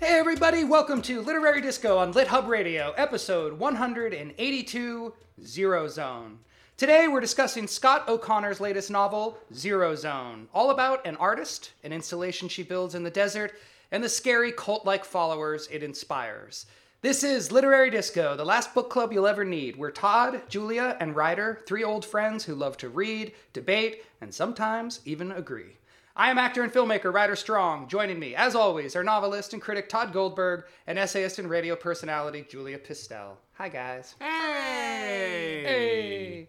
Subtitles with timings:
[0.00, 5.12] Hey everybody, welcome to Literary Disco on Lit Hub Radio, episode 182,
[5.44, 6.38] Zero Zone.
[6.78, 12.48] Today we're discussing Scott O'Connor's latest novel, Zero Zone, all about an artist, an installation
[12.48, 13.52] she builds in the desert,
[13.92, 16.64] and the scary cult-like followers it inspires.
[17.02, 21.14] This is Literary Disco, the last book club you'll ever need, where Todd, Julia, and
[21.14, 25.76] Ryder, three old friends who love to read, debate, and sometimes even agree.
[26.20, 27.88] I am actor and filmmaker Ryder Strong.
[27.88, 32.44] Joining me, as always, are novelist and critic Todd Goldberg and essayist and radio personality
[32.46, 33.36] Julia Pistell.
[33.54, 34.16] Hi, guys.
[34.18, 35.62] Hey!
[35.64, 36.48] Hey!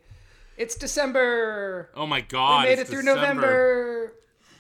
[0.57, 1.89] It's December.
[1.95, 2.63] Oh my God!
[2.63, 3.21] we made it it's through December.
[3.21, 4.13] November.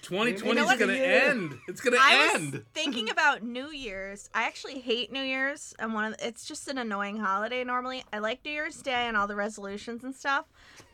[0.03, 1.57] 2020 You know is gonna end.
[1.67, 2.53] It's gonna I end.
[2.53, 4.29] was thinking about New Year's.
[4.33, 5.75] I actually hate New Year's.
[5.77, 8.05] and one of the, it's just an annoying holiday normally.
[8.13, 10.45] I like New Year's Day and all the resolutions and stuff,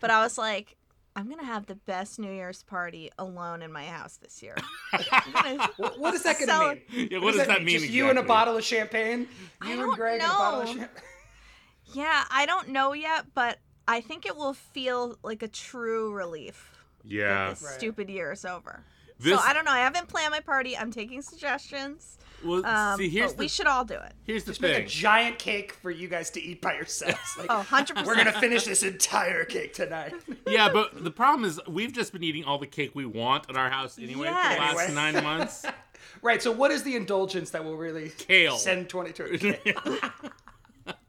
[0.02, 0.76] but I was like,
[1.18, 4.56] I'm gonna have the best New Year's party alone in my house this year.
[4.94, 7.08] Gonna- What, what is that going to So- mean?
[7.12, 9.28] Yeah, what does that mean Just you and a bottle of champagne?
[9.60, 10.74] I You and don't Greg and a bottle of know.
[10.74, 11.04] champagne?
[11.94, 13.58] yeah, I don't know yet, but
[13.88, 16.72] I think it will feel like a true relief.
[17.04, 17.50] yeah.
[17.50, 17.74] This Right.
[17.74, 18.84] stupid year is over.
[19.20, 19.36] This.
[19.40, 19.72] so I don't know.
[19.72, 20.78] I haven't planned my party.
[20.78, 22.20] I'm taking suggestions.
[22.44, 24.14] Well, Um, see, here's but the we should all do it.
[24.26, 27.18] here's the Just make a giant cake for you guys to eat by yourselves.
[27.38, 28.06] Like, Oh, 100%.
[28.06, 30.14] we're going to finish this entire cake tonight.
[30.48, 33.58] yeah, but the problem is we've just been eating all the cake we want at
[33.58, 34.94] our house anyway for the last Anyway.
[34.94, 35.66] nine months.
[36.22, 38.58] right, so what is the indulgence that will really Kale.
[38.58, 39.66] send 2020?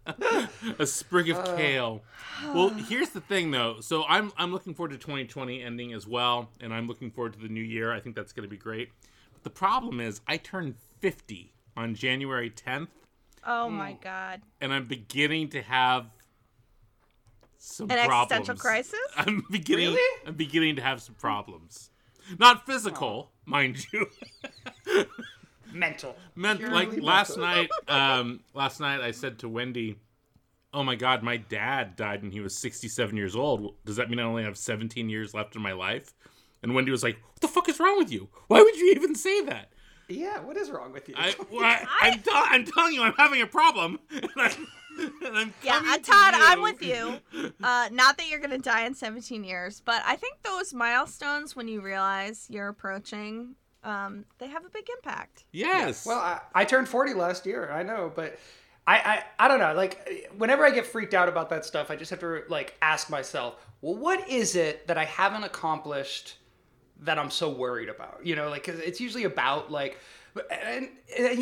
[0.78, 1.38] a sprig Uh.
[1.38, 2.02] of kale.
[2.54, 3.80] Well, here's the thing though.
[3.80, 7.38] So I'm I'm looking forward to 2020 ending as well, and I'm looking forward to
[7.38, 7.92] the new year.
[7.92, 8.90] I think that's going to be great.
[9.38, 12.88] But the problem is, I turned 50 on January 10th,
[13.46, 14.42] Oh my god.
[14.60, 16.06] and I'm beginning to have
[17.56, 18.32] some An problems.
[18.32, 18.98] existential crisis?
[19.16, 19.90] I'm beginning.
[19.90, 20.22] Really?
[20.26, 21.90] I'm beginning to have some problems.
[22.36, 24.06] Not physical, mind you.
[25.72, 26.16] Mental.
[26.34, 29.96] meant Purely like last night um last night i said to wendy
[30.72, 34.18] oh my god my dad died when he was 67 years old does that mean
[34.18, 36.14] i only have 17 years left in my life
[36.62, 39.14] and wendy was like what the fuck is wrong with you why would you even
[39.14, 39.70] say that
[40.08, 41.14] Yeah, what is wrong with you?
[41.18, 44.52] I, well, I, I'm, tell- I'm telling you i'm having a problem and I'm,
[44.98, 46.34] and I'm Yeah, coming uh, to Todd.
[46.34, 47.18] I'm with you.
[47.62, 51.68] Uh, not that you're gonna die in 17 years, but I think those milestones, when
[51.68, 53.54] you realize you're approaching,
[53.84, 55.44] um, they have a big impact.
[55.52, 57.70] yes Well, I, I turned 40 last year.
[57.70, 58.38] I know, but
[58.88, 58.96] I,
[59.38, 59.72] I I don't know.
[59.74, 63.08] Like whenever I get freaked out about that stuff, I just have to like ask
[63.08, 66.38] myself, well, what is it that I haven't accomplished
[67.04, 68.20] that I'm so worried about?
[68.24, 69.98] You know, like cause it's usually about like.
[70.52, 70.90] And,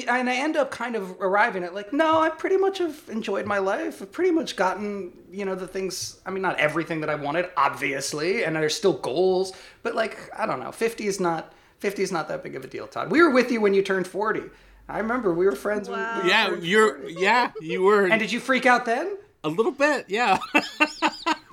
[0.09, 3.45] and I end up kind of arriving at like, no, I pretty much have enjoyed
[3.45, 4.01] my life.
[4.01, 7.51] I've pretty much gotten, you know, the things, I mean, not everything that I wanted,
[7.59, 9.53] obviously, and there's still goals,
[9.83, 12.69] but like, I don't know, 50 is not, 50 is not that big of a
[12.69, 13.11] deal, Todd.
[13.11, 14.45] We were with you when you turned 40.
[14.89, 16.23] I remember we were friends when Wow.
[16.23, 17.15] we yeah you're 40.
[17.19, 19.19] yeah you were And did you freak out then?
[19.45, 20.39] A little bit, yeah.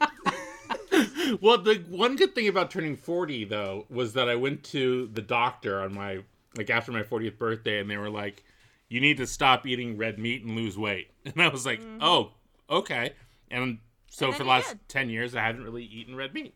[1.42, 5.22] well, the one good thing about turning 40 though was that I went to the
[5.22, 6.20] doctor on my
[6.58, 8.44] like after my 40th birthday and they were like
[8.90, 11.10] you need to stop eating red meat and lose weight.
[11.26, 12.32] And I was like, "Oh,
[12.70, 13.14] okay."
[13.50, 13.80] And
[14.10, 14.90] so And for the last did.
[14.90, 16.54] 10 years I haven't really eaten red meat.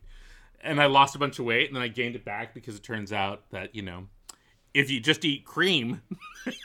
[0.61, 2.83] And I lost a bunch of weight and then I gained it back because it
[2.83, 4.07] turns out that, you know,
[4.73, 6.01] if you just eat cream,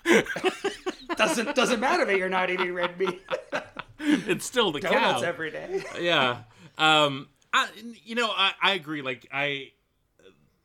[1.16, 3.20] Doesn't doesn't matter that you're not eating red meat.
[3.98, 5.28] it's still the Donuts cow.
[5.28, 5.82] every day.
[6.00, 6.38] yeah
[6.78, 7.68] um I,
[8.04, 9.70] you know I, I agree like i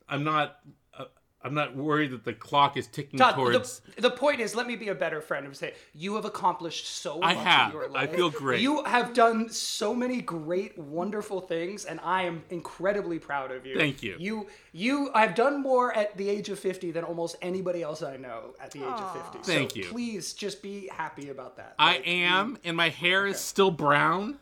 [0.07, 0.59] i'm not
[0.97, 1.05] uh,
[1.41, 4.67] i'm not worried that the clock is ticking Todd, towards the, the point is, let
[4.67, 7.73] me be a better friend and say, you have accomplished so I much have.
[7.73, 8.09] in your life.
[8.09, 8.61] I feel great.
[8.61, 13.75] You have done so many great, wonderful things, and I am incredibly proud of you.
[13.75, 14.15] Thank you.
[14.19, 18.17] You, you, I've done more at the age of 50 than almost anybody else I
[18.17, 19.51] know at the age of 50.
[19.51, 19.85] Thank you.
[19.85, 21.73] Please just be happy about that.
[21.79, 24.37] i Like, am and my hair is still brown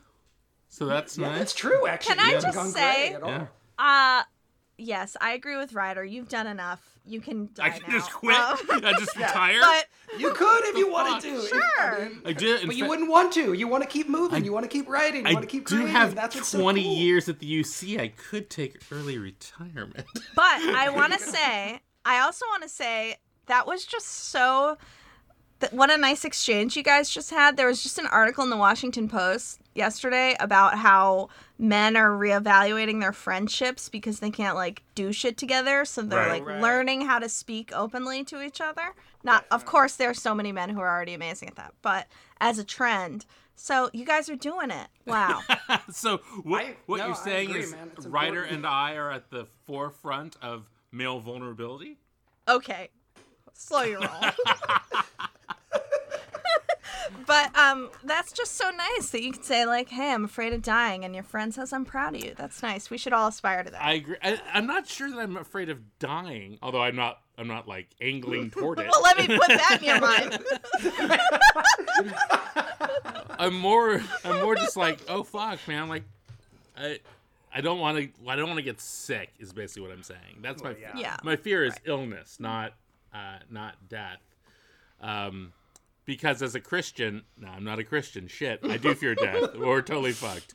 [0.76, 2.16] so that's Yeah, nice that's true, actually.
[2.16, 3.30] Can I just gone say- gray.
[3.30, 3.46] Yeah.
[3.78, 4.22] Uh,
[4.78, 6.04] yes, I agree with Ryder.
[6.04, 6.92] You've done enough.
[7.08, 7.98] You can die i can now.
[7.98, 9.86] just quit Um, i just retire but
[10.18, 11.40] You could if you wanted to.
[11.48, 11.98] Sure.
[12.00, 13.52] mean, i did in but you wouldn't want to.
[13.52, 14.44] You want to keep moving.
[14.44, 15.24] you want to keep writing.
[15.24, 15.94] You I want to keep do creating.
[15.94, 16.96] have That's what's 20 so cool.
[16.98, 18.00] years at the UC.
[18.00, 20.06] I could take early retirement.
[20.34, 20.44] But
[20.84, 23.16] I want to say, I also want to say
[23.46, 24.76] that was just so.
[25.60, 27.56] That, what a nice exchange you guys just had.
[27.56, 33.00] There was just an article in the Washington Post yesterday about how men are reevaluating
[33.00, 35.86] their friendships because they can't like do shit together.
[35.86, 36.42] So they're Right.
[36.42, 36.60] like Right.
[36.60, 38.92] learning how to speak openly to each other.
[39.24, 42.06] Not, of course, there are so many men who are already amazing at that, but
[42.38, 43.24] as a trend.
[43.54, 44.88] So you guys are doing it.
[45.06, 45.40] Wow.
[45.90, 47.90] so what, I- what no, you're saying agree, is man.
[47.96, 51.96] It's Ryder and I are at the forefront of male vulnerability?
[52.46, 52.90] okay.
[53.54, 54.10] Slow your roll.
[57.54, 61.04] um, that's just so nice that you can say like, "Hey, I'm afraid of dying,"
[61.04, 62.90] and your friend says, "I'm proud of you." That's nice.
[62.90, 63.82] We should all aspire to that.
[63.82, 64.16] I agree.
[64.22, 67.20] I, I'm not sure that I'm afraid of dying, although I'm not.
[67.38, 68.88] I'm not like angling toward it.
[68.90, 70.38] well, let me put that in your mind.
[73.38, 74.02] I'm more.
[74.24, 75.88] I'm more just like, oh fuck, man.
[75.88, 76.04] Like,
[76.76, 77.00] I.
[77.54, 78.08] I don't want to.
[78.28, 79.32] I don't want to get sick.
[79.38, 80.40] Is basically what I'm saying.
[80.42, 80.70] That's my.
[80.72, 80.92] Well, yeah.
[80.94, 81.16] yeah.
[81.24, 82.74] My fear is illness, not
[83.14, 84.20] uh, not death.
[85.00, 85.52] Um,
[86.06, 88.26] because as a Christian, no, I'm not a Christian.
[88.28, 89.54] Shit, I do fear death.
[89.58, 90.54] We're totally fucked.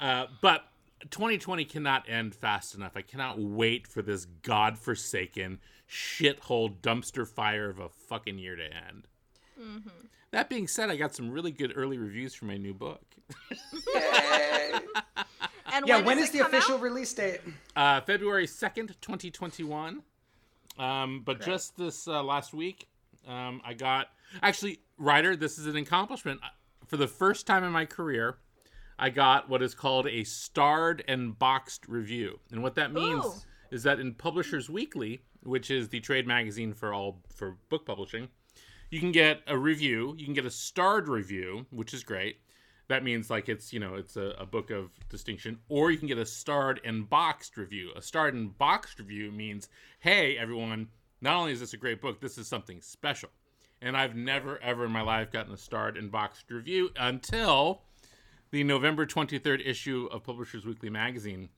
[0.00, 0.64] Uh, but
[1.10, 2.92] 2020 cannot end fast enough.
[2.96, 5.58] I cannot wait for this godforsaken
[5.90, 9.06] shithole dumpster fire of a fucking year to end.
[10.30, 13.02] That being said, I got some really good early reviews for my new book.
[15.70, 16.80] And Yeah, when, when does is it the official out?
[16.80, 17.40] release date?
[17.76, 20.02] Uh, February 2nd, 2021.
[20.78, 22.88] Um, but just this uh, last week,
[23.26, 24.08] um, I got.
[24.42, 26.40] Actually, Ryder, this is an accomplishment.
[26.86, 28.38] For the first time in my career,
[28.98, 32.40] I got what is called a starred and boxed review.
[32.50, 33.34] And what that means Ooh.
[33.70, 38.28] is that in Publishers Weekly, which is the trade magazine for all for book publishing,
[38.90, 40.14] you can get a review.
[40.18, 42.38] You can get a starred review, which is great.
[42.88, 46.08] That means like it's you know it's a, a book of distinction, or you can
[46.08, 47.90] get a starred and boxed review.
[47.94, 49.68] A starred and boxed review means,
[50.00, 50.88] hey everyone,
[51.20, 53.28] not only is this a great book, this is something special.
[53.80, 57.82] And I've never ever in my life gotten a starred and boxed review until
[58.50, 61.50] the November 23rd issue of Publishers Weekly magazine,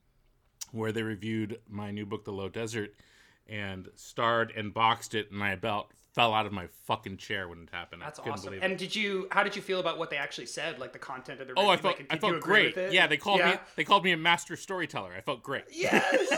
[0.71, 2.93] where they reviewed my new book, The Low Desert,
[3.47, 7.63] and starred and boxed it, and my belt fell out of my fucking chair when
[7.63, 8.01] it happened.
[8.01, 8.45] That's I couldn't awesome.
[8.49, 8.77] believe And it.
[8.79, 9.27] did you?
[9.31, 10.77] How did you feel about what they actually said?
[10.79, 11.71] Like the content of the Oh, review?
[11.73, 12.75] I felt Like, I felt great.
[12.91, 15.13] Yeah, they called me they called me a master storyteller.
[15.17, 15.63] I felt great.
[15.71, 16.29] Yes.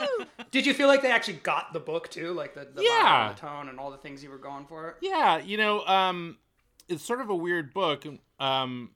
[0.50, 2.32] did you feel like they actually got the book too?
[2.32, 3.32] Like the, the Yeah.
[3.34, 4.96] the tone and all the things you were going for?
[5.02, 6.38] Yeah, you know, um,
[6.88, 8.06] it's sort of a weird book,
[8.38, 8.90] um,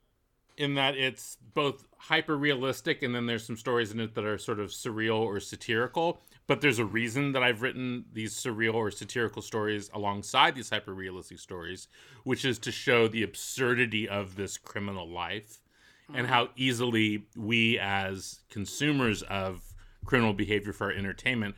[0.56, 4.38] in that it's both hyper realistic and then there's some stories in it that are
[4.38, 6.21] sort of surreal or satirical.
[6.47, 10.93] But there's a reason that I've written these surreal or satirical stories alongside these hyper
[10.93, 11.87] realistic stories,
[12.25, 15.61] which is to show the absurdity of this criminal life
[16.09, 16.35] and mm-hmm.
[16.35, 19.63] how easily we as consumers of
[20.05, 21.55] criminal behavior for our entertainment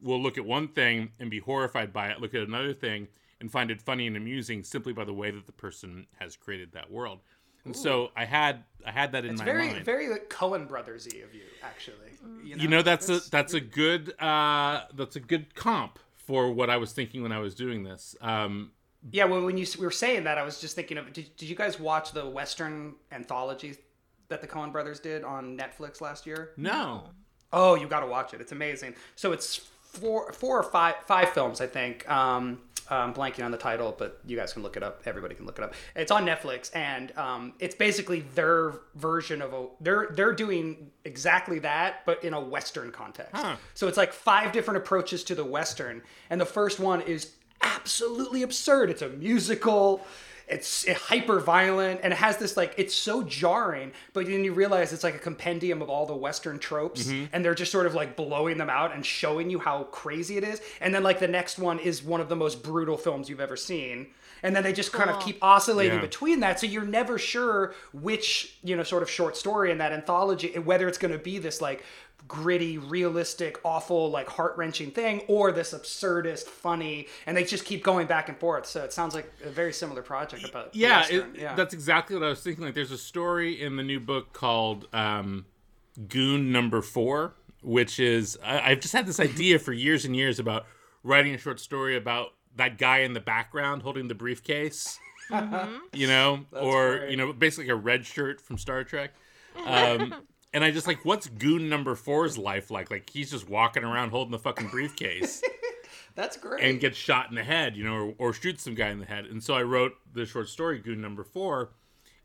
[0.00, 3.08] will look at one thing and be horrified by it, look at another thing
[3.40, 6.72] and find it funny and amusing simply by the way that the person has created
[6.72, 7.20] that world.
[7.64, 9.84] And so I had I had that in It's my very mind.
[9.84, 11.94] very like Coen Brothersy of you, actually.
[12.44, 16.52] You know, you know that's a that's a good uh, that's a good comp for
[16.52, 18.16] what I was thinking when I was doing this.
[18.20, 18.72] Um,
[19.10, 19.24] yeah.
[19.24, 21.12] Well, when you s- were saying that, I was just thinking of.
[21.12, 23.76] Did, did you guys watch the Western anthology
[24.28, 26.52] that the Coen brothers did on Netflix last year?
[26.56, 27.04] no,
[27.52, 28.40] Oh, you got to watch it.
[28.40, 28.94] It's amazing.
[29.14, 32.08] So it's four, four or five, five films, I think.
[32.10, 32.58] Um,
[32.90, 35.02] I'm blanking on the title, but you guys can look it up.
[35.06, 35.74] Everybody can look it up.
[35.96, 39.66] It's on Netflix, and um, it's basically their version of a.
[39.80, 43.34] They're they're doing exactly that, but in a Western context.
[43.34, 43.56] Huh.
[43.74, 48.42] So it's like five different approaches to the Western, and the first one is absolutely
[48.42, 48.90] absurd.
[48.90, 50.04] It's a musical.
[50.48, 54.92] It's hyper violent and it has this like it's so jarring, but then you realize
[54.92, 57.26] it's like a compendium of all the Western tropes, mm-hmm.
[57.32, 60.44] and they're just sort of like blowing them out and showing you how crazy it
[60.44, 60.60] is.
[60.80, 63.56] And then like the next one is one of the most brutal films you've ever
[63.56, 64.08] seen.
[64.44, 66.00] And then they just kind of keep oscillating Yeah.
[66.00, 69.92] between that, so you're never sure which you know sort of short story in that
[69.92, 71.84] anthology, whether it's going to be this like
[72.28, 77.82] gritty, realistic, awful, like heart wrenching thing, or this absurdist, funny, and they just keep
[77.82, 78.66] going back and forth.
[78.66, 81.36] So it sounds like a very similar project about yeah, Western.
[81.36, 82.64] it, that's exactly what I was thinking.
[82.64, 85.46] Like, there's a story in the new book called um,
[86.08, 90.38] Goon Number Four, which is I, I've just had this idea for years and years
[90.38, 90.66] about
[91.02, 94.98] writing a short story about that guy in the background holding the briefcase,
[95.92, 97.10] you know, or great.
[97.10, 99.12] you know, basically a red shirt from Star Trek.
[99.66, 100.14] Um,
[100.54, 102.90] and I just like, what's Goon Number Four's life like?
[102.90, 105.42] Like he's just walking around holding the fucking briefcase
[106.14, 106.62] that's great.
[106.62, 109.06] and gets shot in the head, you know, or, or shoots some guy in the
[109.06, 109.26] head.
[109.26, 111.70] And so I wrote the short story Goon Number Four,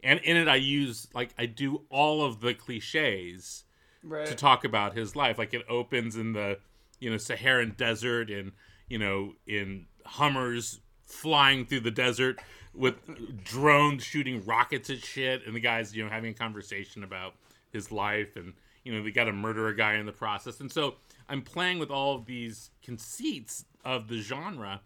[0.03, 3.63] and in it I use like I do all of the cliches
[4.03, 4.27] right.
[4.27, 5.37] to talk about his life.
[5.37, 6.59] Like it opens in the
[6.99, 8.51] you know Saharan desert, and
[8.89, 12.39] you know in Hummers flying through the desert
[12.73, 12.95] with
[13.43, 17.33] drones shooting rockets at shit, and the guys you know having a conversation about
[17.71, 20.59] his life, and you know they got to murder a guy in the process.
[20.59, 20.95] And so
[21.29, 24.81] I'm playing with all of these conceits of the genre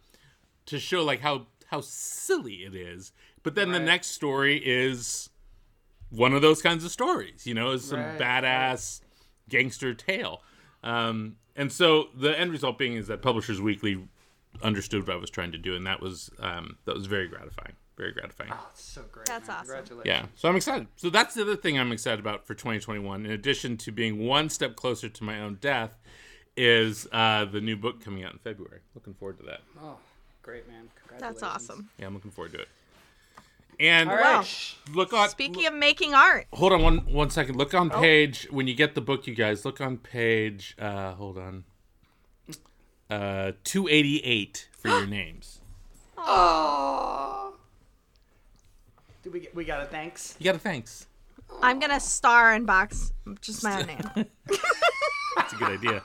[0.67, 3.11] to show like how how silly it is.
[3.43, 5.29] But then the next story is
[6.09, 9.01] one of those kinds of stories, you know, is some Right, badass
[9.49, 10.43] gangster tale.
[10.83, 14.07] Um, and so the end result being is that Publishers Weekly
[14.61, 17.73] understood what I was trying to do, and that was um, that was very gratifying.
[18.01, 18.49] Very gratifying.
[18.53, 19.27] Oh, it's so great.
[19.27, 19.57] That's man.
[19.57, 19.67] awesome.
[19.67, 20.05] Congratulations.
[20.07, 20.87] Yeah, so I'm excited.
[20.95, 23.25] So that's the other thing I'm excited about for 2021.
[23.25, 25.91] In addition to being one step closer to my own death,
[26.57, 28.79] is uh, the new book coming out in February.
[28.93, 29.61] Looking forward to that.
[29.81, 29.97] Oh,
[30.41, 30.89] great, man.
[31.07, 31.39] Congratulations.
[31.41, 31.89] That's awesome.
[31.97, 32.67] Yeah, I'm looking forward to it.
[33.79, 34.75] And All Well, right.
[34.93, 35.29] look on.
[35.29, 37.55] Speaking of making art, hold on one one second.
[37.55, 37.79] Look Oh.
[37.79, 39.63] on page when you get the book, you guys.
[39.63, 40.75] Look on page.
[40.79, 41.63] Uh, hold on.
[43.09, 45.59] Uh, 288 for your names.
[46.17, 47.40] Oh.
[49.23, 50.35] Did we get, we got a thanks?
[50.39, 51.07] You got a thanks.
[51.61, 53.11] I'm gonna star in box
[53.41, 53.99] just my own name.
[55.35, 56.03] That's a good idea.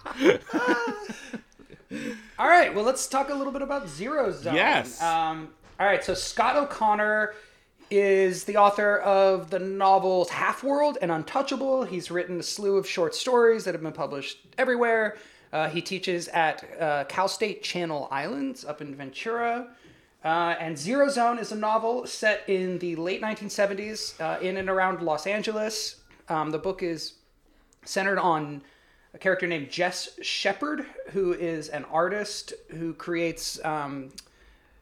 [2.38, 4.54] All right, well, let's talk a little bit about Zero Zone.
[4.54, 5.00] Yes.
[5.00, 7.34] Um, all right, so Scott O'Connor
[7.90, 11.84] is the author of the novels Half World and Untouchable.
[11.84, 15.16] He's written a slew of short stories that have been published everywhere.
[15.52, 19.68] Uh, he teaches at uh, Cal State Channel Islands up in Ventura.
[20.26, 24.68] Uh, and Zero Zone is a novel set in the late 1970s uh, in and
[24.68, 26.00] around Los Angeles.
[26.28, 27.12] Um, the book is
[27.84, 28.62] centered on
[29.14, 34.10] a character named Jess Shepard, who is an artist who creates um,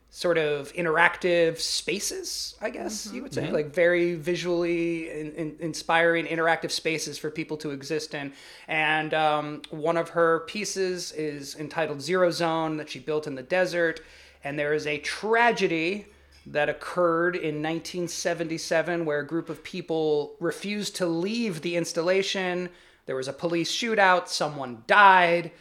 [0.08, 6.24] sort of interactive spaces, I guess you would say, like very visually in, in, inspiring
[6.24, 8.32] interactive spaces for people to exist in.
[8.66, 13.42] And um, one of her pieces is entitled Zero Zone that she built in the
[13.42, 14.00] desert.
[14.44, 16.06] And there is a tragedy
[16.46, 22.68] that occurred in 1977 where a group of people refused to leave the installation.
[23.06, 25.52] There was a police shootout, someone died,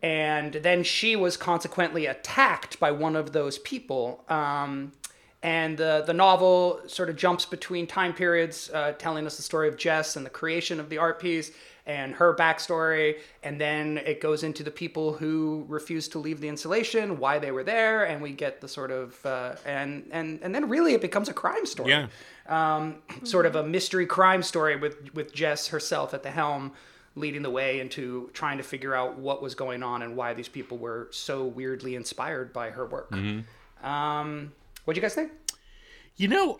[0.00, 4.24] and then she was consequently attacked by one of those people.
[4.28, 4.92] Um,
[5.42, 9.68] and the, the novel sort of jumps between time periods, uh, telling us the story
[9.68, 11.52] of Jess and the creation of the art piece
[11.88, 13.18] and her backstory.
[13.42, 17.50] And then it goes into the people who refused to leave the installation, why they
[17.50, 21.00] were there, and we get the sort of uh, and and and then really it
[21.00, 22.06] becomes a crime story Yeah.
[22.46, 26.72] um, sort of a mystery crime story with with Jess herself at the helm,
[27.16, 30.48] leading the way into trying to figure out what was going on and why these
[30.48, 33.10] people were so weirdly inspired by her work.
[33.82, 34.52] Um,
[34.84, 35.32] what do you guys think?
[36.16, 36.58] You know,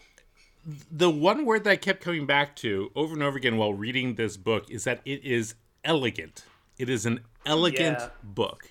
[0.90, 4.14] the one word that I kept coming back to over and over again while reading
[4.14, 6.44] this book is that it is elegant.
[6.78, 8.10] It is an elegant Yeah.
[8.22, 8.70] book.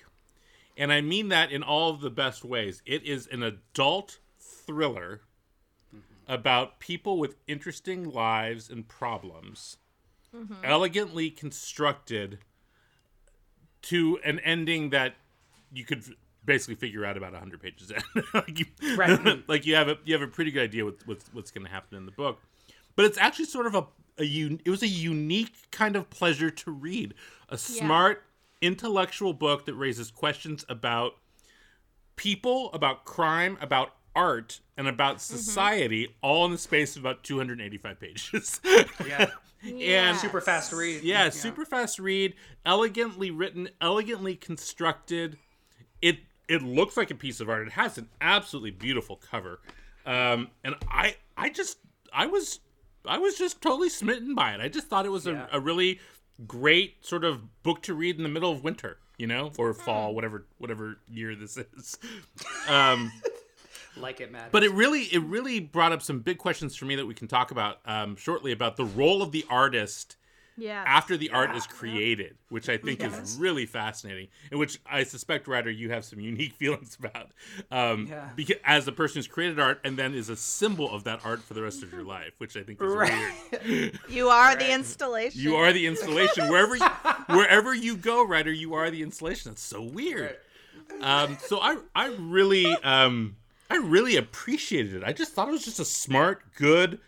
[0.76, 2.82] And I mean that in all of the best ways.
[2.86, 5.22] It is an adult thriller
[5.94, 6.32] mm-hmm.
[6.32, 9.78] about people with interesting lives and problems,
[10.34, 10.54] mm-hmm.
[10.62, 12.38] elegantly constructed
[13.82, 15.14] to an ending that
[15.72, 16.04] you could
[16.48, 18.02] basically figure out about 100 pages in.
[18.34, 19.48] like, you, Right.
[19.48, 21.70] like you have a you have a pretty good idea what, what's what's going to
[21.70, 22.40] happen in the book.
[22.96, 23.86] But it's actually sort of a,
[24.18, 27.14] a un, it was a unique kind of pleasure to read.
[27.48, 28.24] A smart
[28.60, 31.12] intellectual book that raises questions about
[32.16, 35.36] people, about crime, about art, and about mm-hmm.
[35.36, 38.60] society all in the space of about 285 pages.
[39.06, 39.30] Yeah,
[39.62, 41.02] and super fast read.
[41.02, 42.34] yeah, super fast read,
[42.66, 45.38] elegantly written, elegantly constructed.
[46.02, 47.66] It it looks like a piece of art.
[47.66, 49.60] It has an absolutely beautiful cover,
[50.06, 51.78] um, and I I just
[52.12, 52.60] I was
[53.06, 54.60] I was just totally smitten by it.
[54.60, 55.46] I just thought it was a, Yeah.
[55.52, 56.00] a really
[56.46, 60.14] great sort of book to read in the middle of winter, you know, or fall,
[60.14, 61.98] whatever whatever year this is.
[62.68, 63.10] Um,
[63.96, 64.52] like it, Matt.
[64.52, 67.26] but it really it really brought up some big questions for me that we can
[67.28, 70.16] talk about um, shortly about the role of the artist
[70.58, 70.82] Yeah.
[70.86, 75.46] after the art is created, which I think is really fascinating, and which I suspect,
[75.46, 77.30] Ryder, you have some unique feelings about.
[77.70, 78.28] Um, Yeah.
[78.36, 81.42] because as the person who's created art and then is a symbol of that art
[81.42, 83.32] for the rest of your life, which I think is Right.
[83.62, 84.00] weird.
[84.08, 85.40] You are the installation.
[85.40, 86.84] You are the installation wherever you,
[87.28, 88.52] wherever you go, Ryder.
[88.52, 89.52] You are the installation.
[89.52, 90.36] That's so weird.
[91.00, 93.36] Um, so I I really um,
[93.70, 95.04] I really appreciated it.
[95.04, 96.98] I just thought it was just a smart, good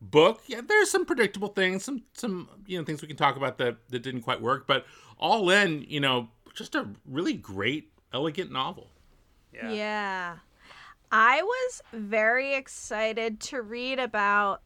[0.00, 0.42] book.
[0.46, 3.76] Yeah, there's some predictable things, some some you know things we can talk about that
[3.90, 4.86] that didn't quite work, but
[5.18, 8.90] all in, you know, just a really great, elegant novel.
[9.52, 9.70] yeah.
[9.70, 10.36] Yeah.
[11.12, 14.62] I was very excited to read about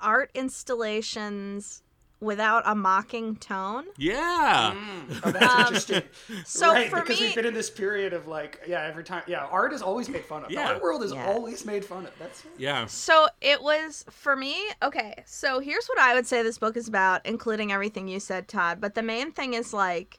[0.00, 1.82] art installations
[2.26, 3.84] without a mocking tone.
[3.96, 5.20] Yeah, mm.
[5.24, 6.02] Oh, that's um, interesting.
[6.44, 9.22] So right, for because me, we've been in this period of like, yeah, every time,
[9.26, 10.50] yeah, art is always made fun of.
[10.50, 10.66] Yeah.
[10.66, 11.26] The art world is Yeah.
[11.26, 12.12] always made fun of.
[12.18, 14.56] That's yeah, So it was for me.
[14.82, 18.48] Okay, so here's what I would say this book is about, including everything you said,
[18.48, 18.80] Todd.
[18.80, 20.18] But the main thing is like,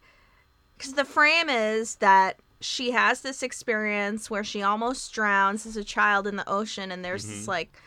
[0.77, 5.83] because the frame is that she has this experience where she almost drowns as a
[5.83, 7.51] child in the ocean, and there's this mm-hmm.
[7.51, 7.77] like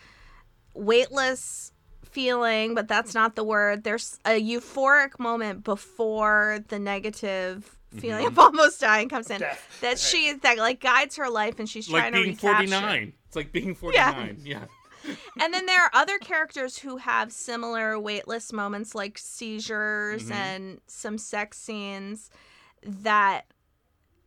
[0.74, 1.72] weightless
[2.10, 3.84] feeling, but that's not the word.
[3.84, 9.88] There's a euphoric moment before the negative feeling of almost dying comes in Death, that
[9.88, 9.98] right.
[9.98, 12.68] she that like guides her life and she's like trying to being recapture.
[12.68, 13.12] 49.
[13.26, 14.38] It's like being 49.
[14.44, 14.64] Yeah.
[15.40, 20.34] and then there are other characters who have similar weightless moments like seizures Mhm.
[20.34, 22.30] and some sex scenes
[22.82, 23.46] that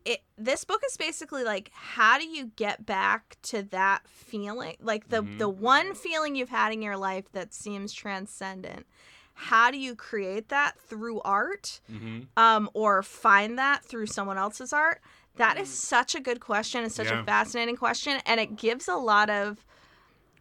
[0.05, 5.09] it this book is basically like how do you get back to that feeling like
[5.09, 5.37] the Mhm.
[5.37, 8.85] the one feeling you've had in your life that seems transcendent
[9.33, 14.73] how do you create that through art hmm um or find that through someone else's
[14.73, 15.01] art
[15.37, 17.21] That is such a good question it's such Yeah.
[17.21, 19.65] a fascinating question and it gives a lot of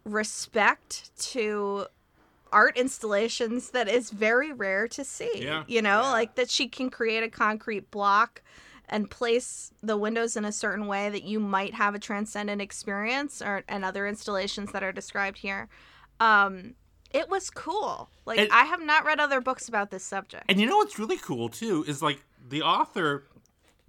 [0.05, 1.87] respect to
[2.51, 5.63] art installations that is very rare to see Yeah.
[5.67, 6.11] you know Yeah.
[6.11, 8.43] like that she can create a concrete block
[8.89, 13.41] and place the windows in a certain way that you might have a transcendent experience
[13.41, 15.69] or and other installations that are described here
[16.19, 16.73] um
[17.11, 20.59] it was cool like And- i have not read other books about this subject And
[20.59, 23.25] you know what's really cool too is like the author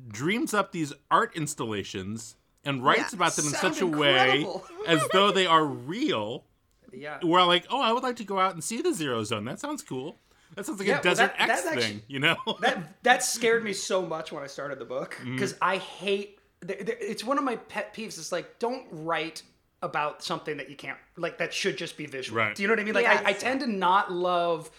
[0.09, 3.17] dreams up these art installations and writes Yeah.
[3.17, 4.47] about them in Sound such a way
[4.87, 6.45] as though they are real.
[6.97, 7.19] Yeah.
[7.23, 9.45] Where like, oh, I would like to go out and see the zero zone.
[9.47, 10.15] That sounds cool.
[10.55, 12.37] That sounds like Yeah, a well, Desert that- X that actually- thing, you know?
[12.61, 16.39] that that scared me so much when I started the book because I hate.
[16.67, 18.19] th- th- It's one of my pet peeves.
[18.19, 19.43] It's like don't write
[19.83, 22.39] about something that you can't like that should just be visual.
[22.39, 22.55] Right.
[22.57, 22.95] Do you know what I mean?
[22.95, 24.71] Like I, I tend to not love.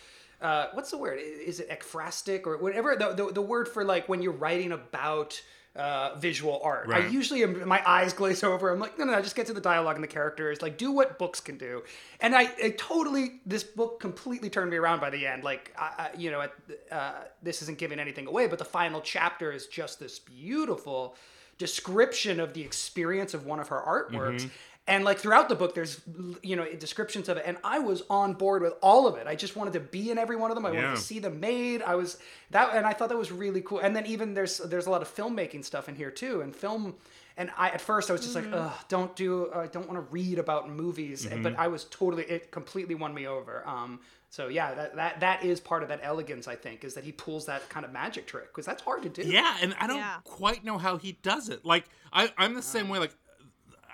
[0.41, 1.19] Uh, what's the word?
[1.21, 5.41] Is it ekphrastic or whatever the, the the word for like when you're writing about
[5.75, 6.87] uh, visual art?
[7.03, 8.69] I usually am, my eyes glaze over.
[8.69, 10.61] I'm like, no, no, no, just get to the dialogue and the characters.
[10.61, 11.83] Like, do what books can do.
[12.21, 15.43] And I, I totally, this book completely turned me around by the end.
[15.43, 16.53] Like, I, I, you know, at,
[16.91, 17.13] uh,
[17.43, 21.15] this isn't giving anything away, but the final chapter is just this beautiful
[21.57, 24.49] description of the experience of one of her artworks.
[24.87, 25.99] And like throughout the book, there's
[26.43, 29.25] you know descriptions of it, and I was on board with all of it.
[29.25, 30.63] I just wanted to be in every one of them.
[30.65, 31.81] I wanted to see them made.
[31.81, 32.19] I was
[32.51, 33.79] that, and I thought that was really cool.
[33.79, 36.95] And then even there's there's a lot of filmmaking stuff in here too, and film.
[37.37, 39.51] And I at first I was just like, ugh, don't do.
[39.53, 41.25] I don't want to read about movies.
[41.25, 41.41] Mm-hmm.
[41.41, 42.23] But I was totally.
[42.23, 43.63] It completely won me over.
[43.67, 43.99] Um.
[44.29, 46.47] So yeah, that that that is part of that elegance.
[46.47, 49.09] I think is that he pulls that kind of magic trick because that's hard to
[49.09, 49.23] do.
[49.23, 50.17] Yeah, and I don't Yeah.
[50.25, 51.65] quite know how he does it.
[51.65, 52.99] Like I, I'm the same way.
[52.99, 53.15] Like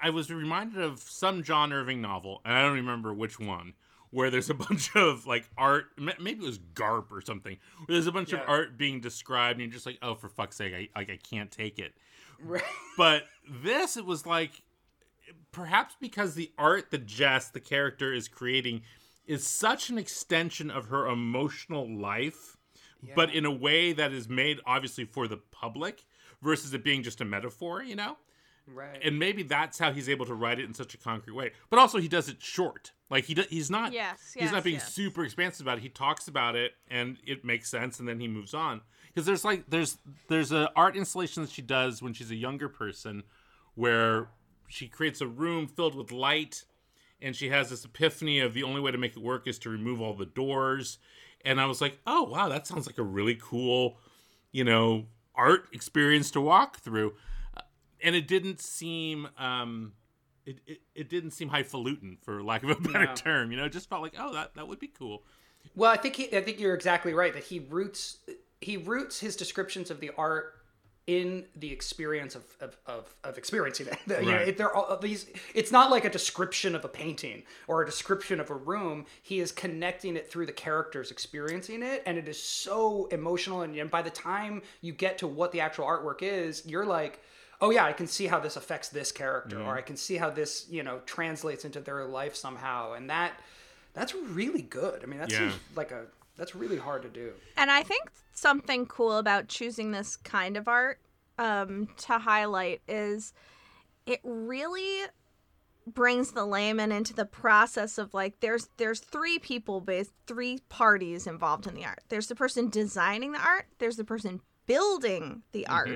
[0.02, 3.74] I was reminded of some John Irving novel, and I don't remember which one,
[4.10, 5.86] where there's a bunch of like art.
[5.98, 7.58] Maybe it was Garp or something.
[7.86, 8.40] Where there's a bunch Yeah.
[8.44, 11.18] of art being described, and you're just like, oh, for fuck's sake, I like I
[11.18, 11.94] can't take it.
[12.44, 12.64] Right.
[12.98, 14.62] But this, it was like,
[15.52, 18.82] perhaps because the art that Jess, the character, is creating,
[19.28, 22.58] is such an extension of her emotional life,
[23.16, 26.04] but in a way that is made obviously for the public
[26.42, 28.18] versus it being just a metaphor, you know?
[28.68, 29.00] Right.
[29.04, 31.52] And maybe that's how he's able to write it in such a concrete way.
[31.70, 32.92] But also, he does it short.
[33.10, 33.92] Like he do, he's not.
[33.92, 34.94] Yes, He's yes, not being yes.
[34.94, 35.82] super expansive about it.
[35.82, 38.82] He talks about it, and it makes sense, and then he moves on.
[39.08, 39.98] Because there's like there's
[40.30, 43.24] there's a art installation that she does when she's a younger person,
[43.76, 44.30] where
[44.70, 46.64] she creates a room filled with light,
[47.22, 49.70] and she has this epiphany of the only way to make it work is to
[49.70, 50.98] remove all the doors.
[51.44, 53.98] And I was like, oh wow, that sounds like a really cool,
[54.54, 57.14] you know, art experience to walk through
[58.04, 59.94] and it didn't seem um
[60.46, 63.14] it, it, it didn't seem highfalutin for lack of a better No.
[63.16, 65.24] term you know it just felt like oh that that would be cool
[65.76, 68.18] Well, I think he, I think you're exactly right that he roots
[68.60, 70.56] he roots his descriptions of the art
[71.08, 73.98] in the experience of of, of, of experiencing it.
[74.24, 75.26] You know, it- they're all these.
[75.56, 79.06] It's not like a description of a painting or a description of a room.
[79.24, 83.62] He is connecting it through the characters experiencing it, and it is so emotional.
[83.64, 87.20] And, and by the time you get to what the actual artwork is, you're like.
[87.62, 90.32] Oh yeah, I can see how this affects this character, or I can see how
[90.32, 93.34] this, you know, translates into their life somehow, and that
[93.94, 95.04] that's really good.
[95.04, 95.50] I mean, that Yeah.
[95.50, 97.34] seems like a that's really hard to do.
[97.58, 101.00] And I think something cool about choosing this kind of art
[101.38, 103.34] um, to highlight is
[104.08, 105.04] it really
[105.88, 111.28] brings the layman into the process of like there's there's three people based three parties
[111.28, 112.04] involved in the art.
[112.10, 114.42] There's the person designing the art, there's the person
[114.74, 115.90] building the art,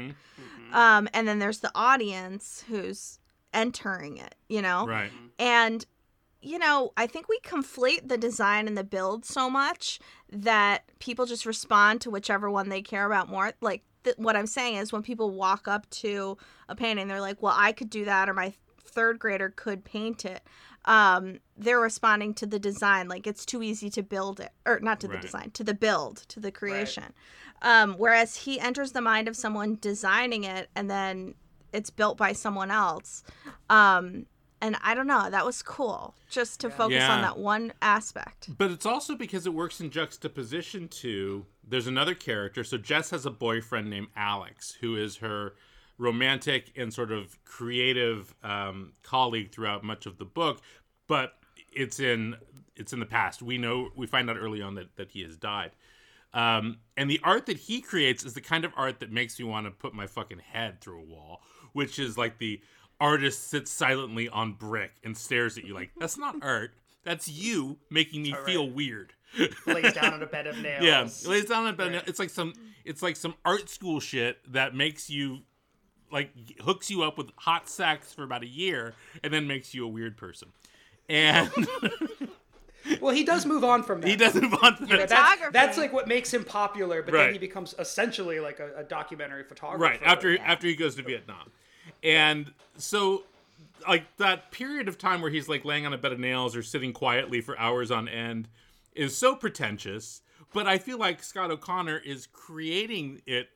[0.74, 3.20] um, and then there's the audience who's
[3.54, 4.36] entering it.
[4.50, 5.86] You know, right and
[6.42, 10.00] you know, I think we conflate the design and the build so much
[10.32, 13.54] that people just respond to whichever one they care about more.
[13.62, 16.38] Like th- what I'm saying is when people walk up to
[16.70, 20.24] a painting, they're like, "Well, I could do that or my third grader could paint
[20.24, 20.44] it."
[20.86, 25.00] Um, they're responding to the design like it's too easy to build it or not
[25.02, 27.06] to the design, to the build, to the creation.
[27.62, 31.34] Um, whereas he enters the mind of someone designing it and then
[31.74, 33.24] it's built by someone else.
[33.70, 34.28] Um,
[34.62, 37.14] and I don't know, that was cool just to focus Yeah.
[37.16, 38.50] on that one aspect.
[38.58, 43.26] but it's also because it works in juxtaposition to there's another character so jess has
[43.26, 45.54] a boyfriend named alex who is her
[45.98, 50.62] romantic and sort of creative um, colleague throughout much of the book,
[51.08, 51.34] but
[51.74, 52.36] it's in
[52.76, 53.42] it's in the past.
[53.42, 55.72] We know we find out early on that that he has died.
[56.34, 59.46] Um, and the art that he creates is the kind of art that makes me
[59.46, 62.62] want to put my fucking head through a wall, which is like the
[63.00, 66.72] artist sits silently on brick and stares at you like that's not art.
[67.04, 68.46] That's you making me right.
[68.46, 69.14] feel weird.
[69.68, 70.84] Lays down on a bed of nails.
[70.84, 71.94] Yeah, lays down on a bed.
[71.94, 72.08] Right.
[72.08, 72.54] It's like some
[72.84, 75.40] it's like some art school shit that makes you
[76.12, 76.30] like
[76.62, 79.88] hooks you up with hot sex for about a year and then makes you a
[79.88, 80.50] weird person.
[81.10, 81.50] And
[83.02, 84.08] Well, he does move on from that.
[84.08, 87.24] he doesn't want to You know, that's, that's like what makes him popular, but Right.
[87.26, 89.82] then he becomes essentially like a, a documentary photographer.
[89.84, 91.50] right after after he goes to Vietnam,
[92.04, 93.24] and so
[93.88, 96.62] like that period of time where he's like laying on a bed of nails or
[96.62, 98.48] sitting quietly for hours on end
[98.94, 100.22] is so pretentious.
[100.54, 103.50] But I feel like Scott O'Connor is creating it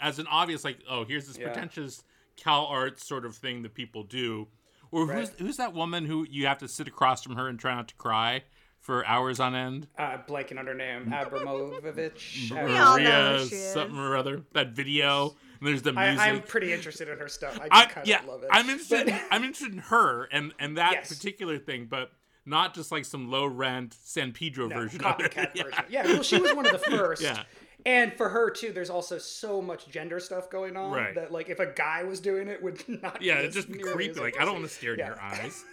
[0.00, 1.46] as an obvious like, oh, here's this Yeah.
[1.48, 2.02] pretentious
[2.36, 4.48] Cal Arts sort of thing that people do.
[4.92, 5.38] Or who's Right.
[5.38, 7.94] who's that woman who you have to sit across from her and try not to
[7.94, 8.44] cry
[8.80, 9.86] for hours on end?
[9.98, 11.06] uh, blanking on her name,
[11.54, 12.50] Abramović.
[12.50, 13.72] We all know Maria who she is.
[13.72, 14.42] something or other.
[14.52, 15.36] That video.
[15.60, 16.26] And there's the I, music.
[16.26, 17.58] I'm pretty interested in her stuff.
[17.60, 18.48] I I, kind yeah, of love it.
[18.50, 19.06] I'm interested.
[19.06, 21.08] But- I'm interested in her and and that Yes.
[21.14, 22.12] particular thing, but
[22.46, 25.30] not just like some low rent San Pedro No, version of it.
[25.32, 25.62] copycat Yeah.
[25.64, 25.84] version.
[25.90, 27.22] Yeah, well, she was one of the first.
[27.22, 27.42] Yeah.
[27.86, 31.14] And for her too, there's also so much gender stuff going on Right.
[31.14, 33.22] that like if a guy was doing it would not.
[33.22, 34.20] Yeah, it's just creepy.
[34.20, 35.64] Like I don't want to stare in your eyes.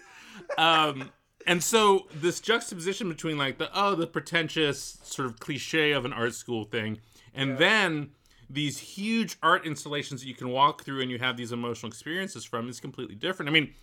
[0.57, 1.11] Um,
[1.45, 6.13] and so this juxtaposition between like the oh the pretentious sort of cliche of an
[6.13, 6.99] art school thing,
[7.33, 8.11] and then
[8.49, 12.45] these huge art installations that you can walk through and you have these emotional experiences
[12.45, 13.49] from is completely different.
[13.49, 13.73] I mean,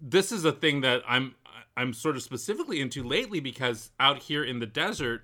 [0.00, 1.34] this is a thing that I'm
[1.76, 5.22] I'm sort of specifically into lately because out here in the desert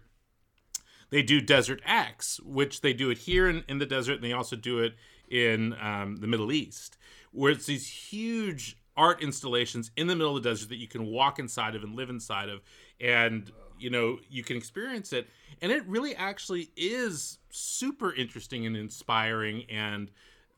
[1.12, 4.32] they do Desert X, which they do it here in, in the desert, and they
[4.32, 4.94] also do it
[5.28, 6.96] in um, the Middle East,
[7.32, 11.04] where it's these huge art installations in the middle of the desert that you can
[11.04, 12.62] walk inside of and live inside of,
[12.98, 15.28] and you know you can experience it,
[15.60, 20.10] and it really actually is super interesting and inspiring, and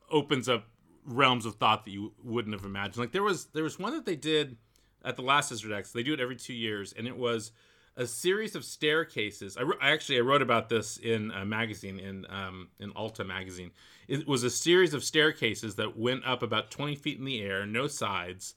[0.09, 0.67] opens up
[1.05, 2.97] realms of thought that you wouldn't have imagined.
[2.97, 4.55] Like there was there was one that they did
[5.03, 5.91] at the last Desert X.
[5.91, 7.51] They do it every two years, and it was
[7.97, 9.57] a series of staircases.
[9.57, 13.23] I, wr- I actually I wrote about this in a magazine in um, in Alta
[13.23, 13.71] magazine.
[14.07, 17.65] It was a series of staircases that went up about twenty feet in the air,
[17.65, 18.55] no sides,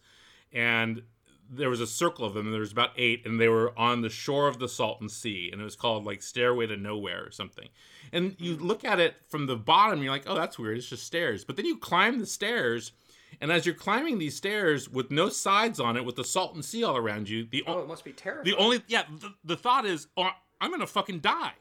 [0.53, 1.03] and
[1.51, 4.03] there was a circle of them, and there was about eight, and they were on
[4.03, 7.31] the shore of the Salton Sea, and it was called like Stairway to Nowhere or
[7.31, 7.68] something.
[8.12, 10.77] And you look at it from the bottom, you're like, oh, that's weird.
[10.77, 11.44] It's just stairs.
[11.44, 12.92] But then you climb the stairs,
[13.41, 16.85] and as you're climbing these stairs with no sides on it, with the Salton Sea
[16.85, 18.45] all around you, the Oh, it must be terrifying.
[18.45, 21.53] the only yeah, the, the thought is, oh, I'm gonna fucking die.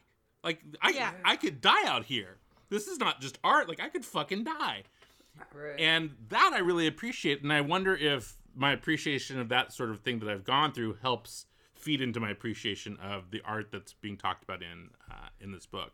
[0.44, 1.12] Like I Yeah.
[1.24, 2.38] I could die out here.
[2.70, 3.68] This is not just art.
[3.68, 4.82] Like I could fucking die.
[5.54, 5.78] Right.
[5.78, 7.42] And that I really appreciate.
[7.42, 10.98] And I wonder if my appreciation of that sort of thing that I've gone through
[11.00, 15.52] helps feed into my appreciation of the art that's being talked about in uh, in
[15.52, 15.92] this book.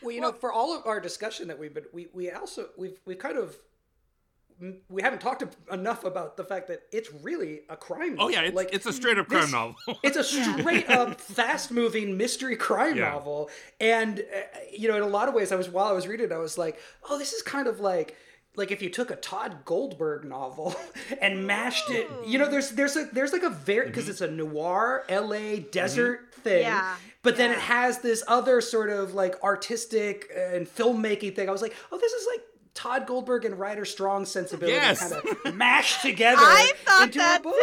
[0.00, 3.00] Well, you know, for all of our discussion that we've been, we, we also we've
[3.04, 3.56] we've kind of
[4.88, 8.16] we haven't talked enough about the fact that it's really a crime.
[8.18, 8.58] Oh yeah, novel.
[8.60, 9.76] it's, it's a straight up crime this- novel.
[10.02, 13.10] It's a straight up, fast moving mystery crime Yeah.
[13.10, 16.06] novel, and uh, you know, in a lot of ways, I was while I was
[16.06, 18.16] reading, it, I was like, oh, this is kind of like.
[18.56, 20.74] Like if you took a Todd Goldberg novel
[21.22, 24.10] and mashed it, you know, there's there's a there's like a very because Mm-hmm.
[24.10, 25.60] it's a noir L.A.
[25.60, 31.36] desert thing, Yeah, but then it has this other sort of like artistic and filmmaking
[31.36, 31.48] thing.
[31.48, 32.40] I was like, oh, this is like
[32.78, 35.00] Todd Goldberg and Ryder Strong sensibility Yes.
[35.12, 37.54] kind of mashed together I thought into that a book.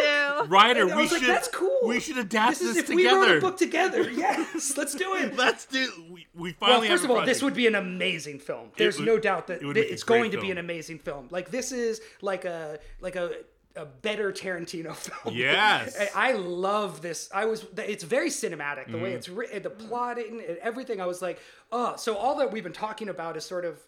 [0.46, 0.52] too.
[0.52, 1.80] Ryder, we was like, should that's cool.
[1.84, 3.18] we should adapt This this, if together.
[3.20, 4.10] we wrote a book together.
[4.10, 5.34] Yes, let's do it.
[5.38, 5.90] Let's do.
[6.10, 6.88] We, we Well, finally.
[6.88, 8.70] first have of a all, this would be an amazing film.
[8.76, 10.58] There's would- no doubt that it would make a it's great going to be an
[10.58, 11.28] amazing film.
[11.30, 13.30] Like this is like a like a
[13.74, 15.34] a better Tarantino film.
[15.36, 15.96] Yes.
[16.14, 17.28] I I love this.
[17.34, 17.64] I was.
[17.78, 18.90] It's very cinematic.
[18.90, 19.16] The way Mm-hmm.
[19.16, 21.00] it's written, the plotting, and everything.
[21.00, 21.38] I was like,
[21.72, 21.96] oh.
[21.96, 23.78] So all that we've been talking about is sort of.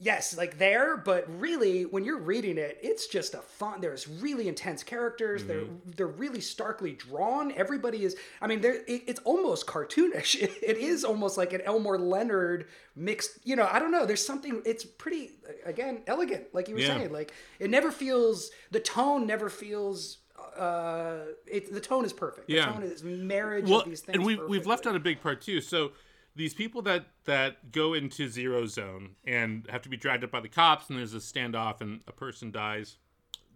[0.00, 3.80] Yes, like there, but really, when you're reading it, it's just a fun.
[3.80, 5.44] There's really intense characters.
[5.44, 5.90] They're Mm-hmm.
[5.96, 7.50] they're really starkly drawn.
[7.52, 8.14] Everybody is.
[8.40, 8.74] I mean, there.
[8.86, 10.40] It, it's almost cartoonish.
[10.40, 13.40] It, it is almost like an Elmore Leonard mixed.
[13.42, 14.06] You know, I don't know.
[14.06, 14.62] There's something.
[14.64, 15.32] It's pretty
[15.64, 16.96] again elegant, like you were Yeah.
[16.96, 17.12] saying.
[17.12, 18.52] Like it never feels.
[18.70, 20.18] The tone never feels.
[20.56, 22.48] Uh, it, the tone is perfect.
[22.48, 22.66] Yeah.
[22.66, 24.16] The tone is marriage well, of these things.
[24.16, 25.60] and we've we've left out a big part too.
[25.60, 25.90] So
[26.38, 30.40] these people that that go into zero zone and have to be dragged up by
[30.40, 32.96] the cops, and there's a standoff, and a person dies.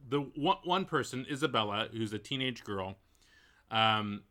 [0.08, 2.98] The one, one person, Isabella, who's a teenage girl,
[3.70, 4.24] um,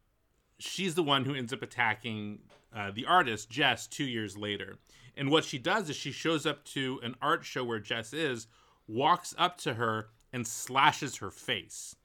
[0.59, 2.39] she's the one who ends up attacking
[2.75, 4.77] uh, the artist Jess two years later.
[5.15, 8.47] And what she does is she shows up to an art show where Jess is
[8.85, 11.95] walks up to her and slashes her face.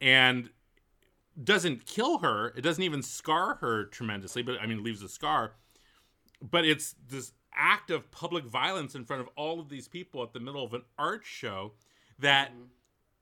[0.00, 0.50] And
[1.42, 2.52] doesn't kill her.
[2.56, 5.52] It doesn't even scar her tremendously, but I mean, leaves a scar.
[6.42, 10.32] But it's this act of public violence in front of all of these people at
[10.32, 11.72] the middle of an art show
[12.18, 12.62] that mm-hmm.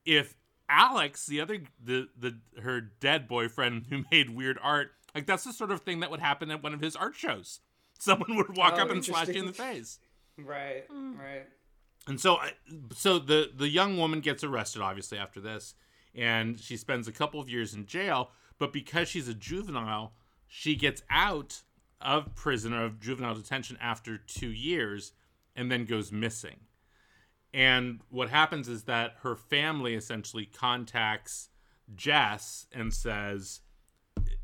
[0.04, 0.36] if
[0.68, 5.52] Alex, the other the the her dead boyfriend who made weird art, like that's the
[5.52, 7.60] sort of thing that would happen at one of his art shows.
[7.98, 9.98] Someone would walk Oh, up and slash you in the face.
[10.36, 11.18] Right, hmm.
[11.18, 11.46] right.
[12.06, 12.38] And so,
[12.94, 15.74] so the the young woman gets arrested, obviously after this,
[16.16, 18.30] and she spends a couple of years in jail.
[18.58, 20.14] But because she's a juvenile,
[20.48, 21.62] she gets out
[22.00, 25.12] of prison of juvenile detention after two years,
[25.54, 26.60] and then goes missing.
[27.54, 31.48] And what happens is that her family essentially contacts
[31.94, 33.60] Jess and says,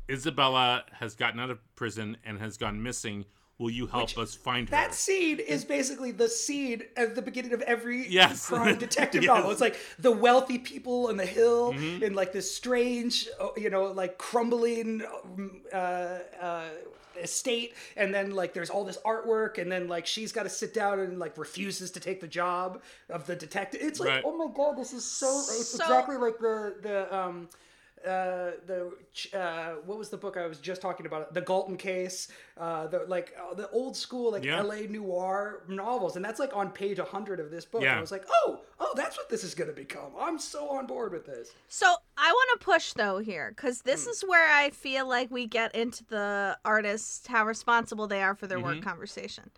[0.09, 3.25] Isabella has gotten out of prison and has gone missing.
[3.59, 4.71] Will you help Which- us find her?
[4.71, 8.47] That scene is basically the scene at the beginning of every Yes.
[8.47, 9.29] crime detective Yes.
[9.29, 9.37] Mm-hmm.
[9.39, 9.51] novel.
[9.51, 13.85] It's like the wealthy people on the hill in like this strange, uh, you know,
[13.85, 16.63] like crumbling um, uh, uh,
[17.21, 20.73] estate, and then like there's all this artwork, and then like she's got to sit
[20.73, 23.81] down and like refuses to take the job of the detective.
[23.83, 24.23] It's like, Right.
[24.25, 25.27] oh my god, this is so.
[25.27, 27.49] It's So- exactly like the the um
[28.05, 28.91] uh, the
[29.33, 31.33] uh, what was the book I was just talking about?
[31.33, 34.59] The Galton case, uh, the like uh, the old school like Yeah.
[34.59, 34.87] L.A.
[34.87, 37.81] noir novels, and that's like on page hundred of this book.
[37.81, 37.89] Yeah.
[37.91, 40.11] And I was like, oh, oh, that's what this is gonna become.
[40.19, 41.51] I'm so on board with this.
[41.69, 45.47] So I want to push though here because this is where I feel like we
[45.47, 48.67] get into the artists how responsible they are for their Mm-hmm.
[48.67, 49.49] work conversation.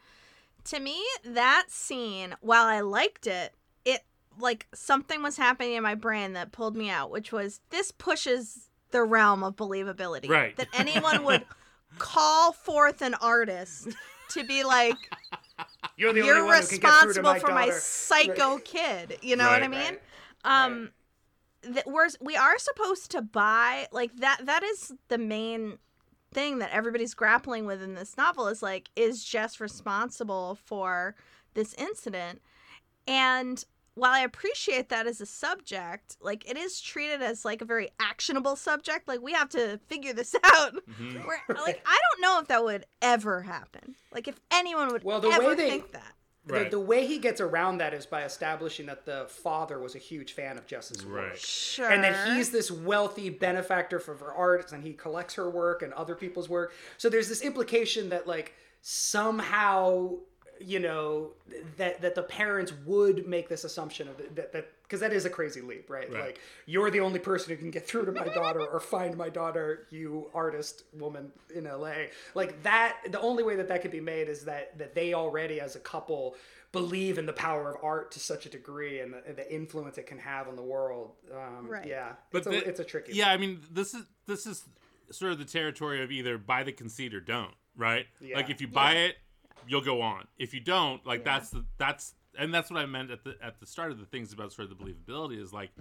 [0.66, 3.54] To me, that scene, while I liked it, it
[4.39, 8.69] like something was happening in my brain that pulled me out, which was this pushes
[8.91, 10.30] the realm of believability.
[10.30, 10.56] Right.
[10.58, 11.45] That anyone would
[11.98, 13.89] call forth an artist
[14.32, 14.95] to be like,
[15.98, 17.80] You're the you're only one who can get through to responsible my for my daughter."
[17.80, 19.17] psycho kid.
[19.21, 19.98] You know what I mean?
[20.43, 20.65] Right.
[20.65, 20.91] Um,
[21.63, 24.41] that we're we are supposed to buy like that.
[24.45, 25.78] That is the main
[26.34, 31.15] thing that everybody's grappling with in this novel is like, is Jess responsible for
[31.54, 32.41] this incident?
[33.08, 33.63] And
[33.96, 37.90] while I appreciate that as a subject, like it is treated as like a very
[38.00, 39.08] actionable subject.
[39.08, 40.74] Like we have to figure this out.
[41.00, 41.26] Mhm.
[41.26, 43.96] Where, like I don't know if that would ever happen.
[44.14, 46.14] Like if anyone would Well, the ever way they- think that.
[46.48, 46.70] The, Right.
[46.70, 50.34] the way he gets around that is by establishing that the father was a huge
[50.34, 51.30] fan of Jess's work.
[51.30, 51.38] Right.
[51.40, 51.90] Sure.
[51.90, 55.92] and that he's this wealthy benefactor for her art and he collects her work and
[55.94, 60.12] other people's work so there's this implication that like somehow
[60.60, 61.32] you know
[61.78, 65.30] that that the parents would make this assumption of that that because that is a
[65.30, 66.12] crazy leap right?
[66.12, 66.26] Right.
[66.26, 69.30] like you're the only person who can get through to my daughter or find my
[69.30, 71.91] daughter you artist woman in la
[72.36, 75.60] like that the only way that that could be made is that that they already
[75.60, 76.36] as a couple
[76.72, 80.06] believe in the power of art to such a degree and the, the influence it
[80.08, 81.88] can have on the world um, Right.
[81.88, 84.63] yeah But it's, a, it's a tricky Yeah, I mean, this is this is
[85.12, 88.08] sort of the territory of either buy the conceit or don't, right?
[88.20, 88.36] Yeah.
[88.38, 89.00] Like if you buy Yeah.
[89.06, 89.15] it,
[89.67, 90.28] you'll go on.
[90.38, 91.34] If you don't, like Yeah.
[91.38, 94.06] that's the that's and that's what I meant at the at the start of the
[94.06, 95.71] things about sort of the believability is like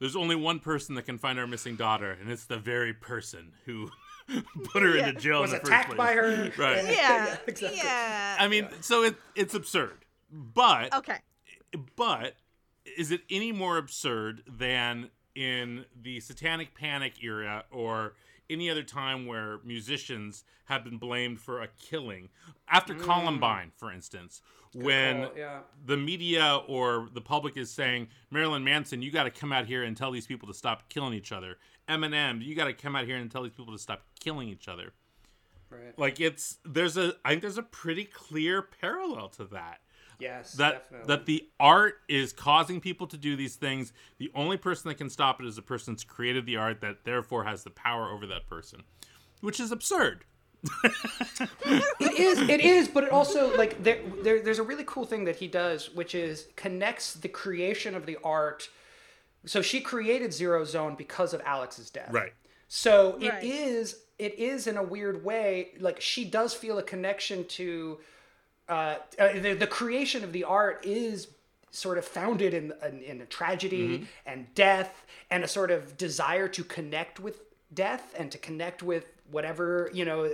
[0.00, 3.52] there's only one person that can find our missing daughter, and it's the very person
[3.64, 3.90] who
[4.72, 5.08] put her Yeah.
[5.08, 6.16] into jail was in the attacked first by place.
[6.16, 6.84] her Right.
[6.84, 7.78] yeah, exactly.
[7.82, 8.36] yeah.
[8.38, 11.18] I mean, so it it's absurd, but okay.
[11.96, 12.34] but
[12.98, 18.14] is it any more absurd than in the satanic panic era or
[18.50, 22.28] any other time where musicians have been blamed for a killing.
[22.68, 23.02] After hmm.
[23.02, 24.42] columbine for instance
[24.74, 25.58] when call, yeah.
[25.86, 29.84] the media or the public is saying marilyn manson you got to come out here
[29.84, 31.56] and tell these people to stop killing each other.
[31.88, 34.68] Eminem you got to come out here and tell these people to stop killing each
[34.68, 34.92] other.
[35.70, 35.98] Right.
[35.98, 39.80] Like it's there's a i think there's a pretty clear parallel to that
[40.18, 41.06] yes that definitely.
[41.08, 43.92] that the art is causing people to do these things.
[44.18, 47.04] The only person that can stop it is the person that's created the art that
[47.04, 48.82] therefore has the power over that person,
[49.40, 50.24] which is absurd.
[52.00, 55.24] it is it is but it also like there, there there's a really cool thing
[55.24, 58.68] that he does which is connects the creation of the art.
[59.46, 62.12] So she created zero zone because of alex's death.
[62.12, 62.32] Right.
[62.68, 67.44] So it is it is in a weird way like she does feel a connection
[67.48, 67.98] to
[68.68, 71.28] uh, uh the, the creation of the art is
[71.70, 76.48] sort of founded in in, in a tragedy and death and a sort of desire
[76.48, 77.42] to connect with
[77.74, 80.30] death and to connect with whatever you know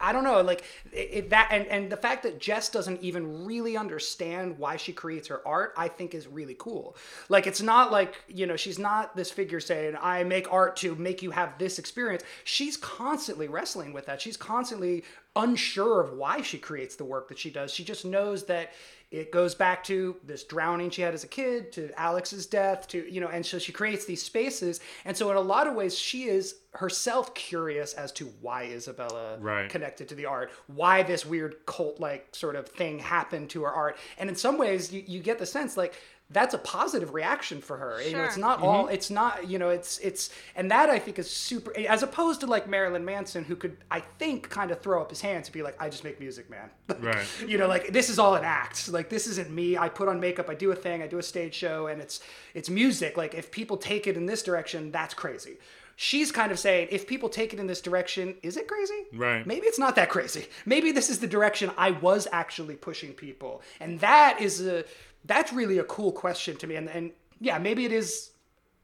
[0.00, 3.76] I don't know, like it, that, and and the fact that Jess doesn't even really
[3.76, 6.96] understand why she creates her art, I think is really cool.
[7.28, 10.94] Like it's not like you know she's not this figure saying I make art to
[10.94, 12.22] make you have this experience.
[12.44, 14.20] She's constantly wrestling with that.
[14.20, 15.04] She's constantly
[15.34, 17.72] unsure of why she creates the work that she does.
[17.72, 18.72] She just knows that
[19.10, 23.10] it goes back to this drowning she had as a kid, to Alex's death, to,
[23.12, 24.80] you know, and so she creates these spaces.
[25.04, 29.38] And so in a lot of ways, she is herself curious as to why Isabella
[29.40, 29.70] Right.
[29.70, 33.70] connected to the art, why this weird cult like sort of thing happened to her
[33.72, 33.96] art.
[34.18, 35.94] And in some ways, you, you get the sense like,
[36.30, 38.02] that's a positive reaction for her.
[38.02, 38.40] You know, it's Sure.
[38.40, 38.84] not all.
[38.86, 38.94] Mm-hmm.
[38.94, 39.48] It's not.
[39.48, 41.72] You know, it's it's, and that I think is super.
[41.88, 45.20] As opposed to like Marilyn Manson, who could I think kind of throw up his
[45.20, 47.26] hands and be like, "I just make music, man." Like, Right.
[47.46, 48.88] You know, like this is all an act.
[48.88, 49.76] Like this isn't me.
[49.78, 50.50] I put on makeup.
[50.50, 51.00] I do a thing.
[51.02, 52.20] I do a stage show, and it's
[52.54, 53.16] it's music.
[53.16, 55.58] Like if people take it in this direction, that's crazy.
[55.98, 59.04] She's kind of saying, if people take it in this direction, is it crazy?
[59.14, 59.46] Right.
[59.46, 60.46] Maybe it's not that crazy.
[60.66, 64.84] Maybe this is the direction I was actually pushing people, and that is a
[65.26, 66.76] that's really a cool question to me.
[66.76, 68.30] And and yeah, maybe it is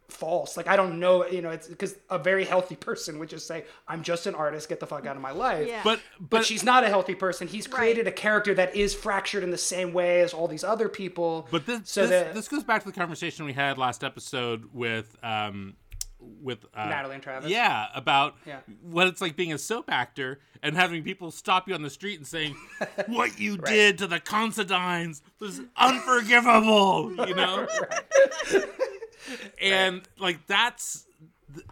[0.08, 0.56] false.
[0.56, 3.64] Like I don't know, you know, it's because a very healthy person would just say,
[3.88, 4.68] "I'm just an artist.
[4.68, 5.80] Get the fuck out of my life." Yeah.
[5.82, 7.48] But But, but she's not a healthy person.
[7.48, 10.88] He's created a character that is fractured in the same way as all these other
[10.88, 11.48] people.
[11.50, 14.66] But this so this, that this goes back to the conversation we had last episode
[14.72, 15.76] with um
[16.40, 17.50] with uh, Natalie and Travis?
[17.50, 18.60] Yeah, about Yeah.
[18.82, 22.18] what it's like being a soap actor and having people stop you on the street
[22.18, 22.54] and saying,
[23.06, 27.66] "What you did to the Considines was unforgivable," you know.
[29.60, 31.06] and like that's
[31.54, 31.66] th-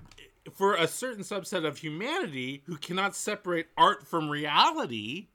[0.54, 5.28] for a certain subset of humanity who cannot separate art from reality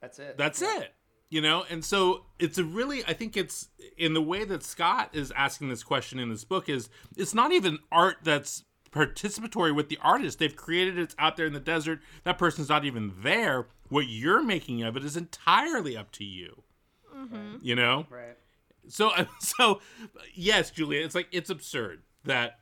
[0.00, 0.36] that's it.
[0.38, 0.94] that's it
[1.32, 1.64] you know?
[1.70, 5.68] And so it's a really i think it's in the way that scott is asking
[5.68, 10.38] this question in this book is it's not even art that's participatory with the artist.
[10.38, 12.00] They've created it, it's out there in the desert.
[12.24, 13.66] That person's not even there.
[13.88, 16.62] What you're making of it is entirely up to you.
[17.16, 17.56] Mm-hmm.
[17.62, 18.06] You know?
[18.10, 18.36] Right.
[18.88, 19.80] so so
[20.34, 22.58] yes julia it's like it's absurd that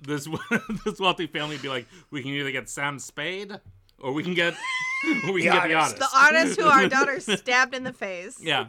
[0.00, 0.28] this
[0.84, 3.60] this wealthy family be like we can either get sam spade
[4.04, 4.54] or we can get
[5.32, 5.74] we can get the artist.
[5.74, 8.38] artist The artist who our daughter stabbed in the face.
[8.40, 8.66] yeah.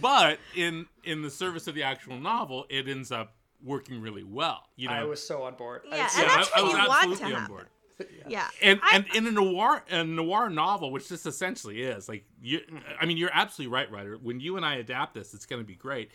[0.00, 4.62] but in in the service of the actual novel, it ends up working really well.
[4.76, 5.82] You know, I was so on board.
[5.90, 7.54] I Yeah, and so- that's I, I what was you want to absolutely on happen.
[7.54, 7.66] board.
[8.28, 8.48] Yeah.
[8.60, 12.60] And I- and in a noir a noir novel, which this essentially is, like you,
[13.00, 14.18] I mean, you're absolutely right, Rider.
[14.20, 16.10] When you and I adapt this, it's going to be great.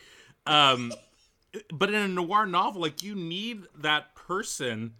[0.45, 0.91] Um,
[1.72, 4.93] but in a noir novel, like you need that person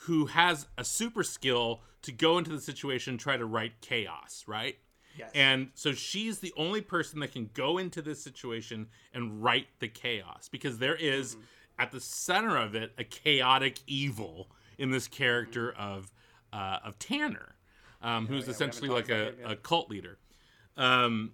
[0.00, 4.44] who has a super skill to go into the situation and try to write chaos,
[4.46, 4.76] right?
[5.18, 5.30] Yes.
[5.34, 9.88] And so she's the only person that can go into this situation and write the
[9.88, 11.42] chaos because there is, Mm-hmm.
[11.78, 16.12] at the center of it a chaotic evil in this character of
[16.52, 17.54] uh, of Tanner,
[18.02, 19.50] um, who's Oh, we essentially like a, about him yet.
[19.52, 20.18] a cult leader.
[20.76, 21.32] Um,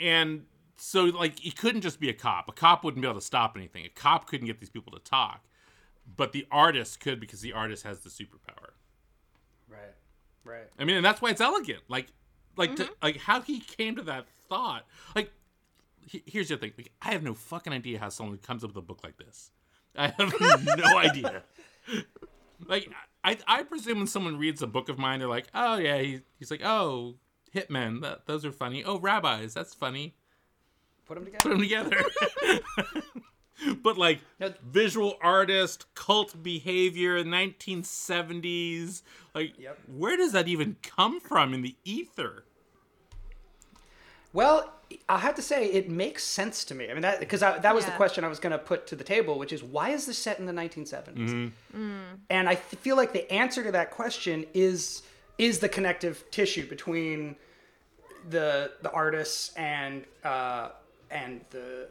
[0.00, 0.44] and
[0.76, 2.48] so like he couldn't just be a cop.
[2.48, 3.84] A cop wouldn't be able to stop anything.
[3.86, 5.42] A cop couldn't get these people to talk,
[6.16, 8.70] but the artist could because the artist has the superpower.
[9.68, 9.94] right.
[10.44, 10.68] Right.
[10.78, 11.80] I mean, and that's why it's elegant.
[11.88, 12.06] Like,
[12.56, 12.84] like, Mm-hmm.
[12.84, 14.84] to, like how he came to that thought.
[15.16, 15.32] Like,
[16.06, 16.72] he- here's the other thing.
[16.78, 19.50] Like, I have no fucking idea how someone comes up with a book like this.
[19.96, 20.32] I have
[20.78, 21.42] no idea.
[22.64, 22.88] Like,
[23.24, 26.20] I, I presume when someone reads a book of mine, they're like, oh yeah, he,
[26.38, 27.16] he's like, oh,
[27.54, 28.84] hitmen, that, those are funny.
[28.84, 30.14] Oh, rabbis, that's funny.
[31.06, 31.42] Put them together.
[31.42, 32.04] Put them together.
[33.82, 34.52] but like No.
[34.64, 39.02] visual artist, cult behavior, 1970s.
[39.34, 39.78] Like, Yep.
[39.86, 42.44] where does that even come from in the ether?
[44.32, 44.72] Well,
[45.08, 46.90] I have to say it makes sense to me.
[46.90, 49.02] I mean, that because that was the question I was going to put to the
[49.02, 51.16] table, which is why is this set in the 1970s?
[51.74, 52.14] Mm-hmm.
[52.30, 55.02] And I th- feel like the answer to that question is
[55.38, 57.36] is the connective tissue between
[58.28, 60.68] the the artists and uh,
[61.10, 61.88] and the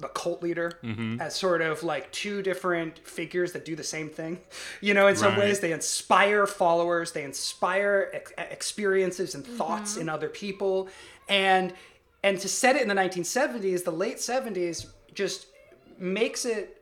[0.00, 1.20] the cult leader Mm-hmm.
[1.20, 4.38] as sort of like two different figures that do the same thing.
[4.80, 5.40] You know, in some Right.
[5.40, 10.88] ways they inspire followers, they inspire ex- experiences and thoughts in other people,
[11.28, 11.72] and
[12.22, 15.46] and to set it in the 1970s, the late 70s, just
[15.98, 16.79] makes it.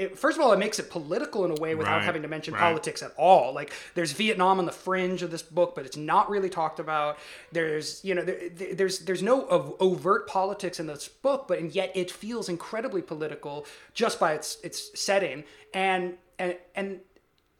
[0.00, 2.28] It, first of all, it makes it political in a way without Right, having to
[2.28, 2.60] mention right.
[2.60, 3.52] politics at all.
[3.52, 7.18] Like there's Vietnam on the fringe of this book, but it's not really talked about.
[7.52, 11.58] There's you know there, there- there's there's no ov- overt politics in this book, but
[11.58, 15.44] and yet it feels incredibly political just by its its setting
[15.74, 17.00] and and and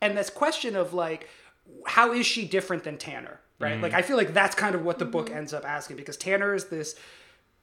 [0.00, 1.28] and this question of like
[1.86, 3.74] how is she different than Tanner, right?
[3.74, 3.82] Mm-hmm.
[3.82, 6.54] Like I feel like that's kind of what the book ends up asking because Tanner
[6.54, 6.96] is this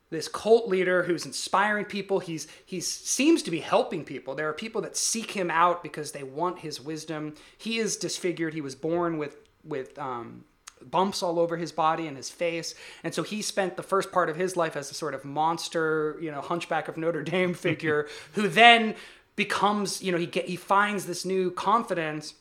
[0.09, 2.19] this cult leader who's inspiring people.
[2.19, 4.35] He's he's seems to be helping people.
[4.35, 7.35] There are people that seek him out because they want his wisdom.
[7.57, 8.53] He is disfigured.
[8.53, 10.45] He was born with with um,
[10.81, 14.29] bumps all over his body and his face, and so he spent the first part
[14.29, 18.07] of his life as a sort of monster, you know, Hunchback of Notre Dame figure,
[18.33, 18.95] who then
[19.35, 22.33] becomes, you know, he get he finds this new confidence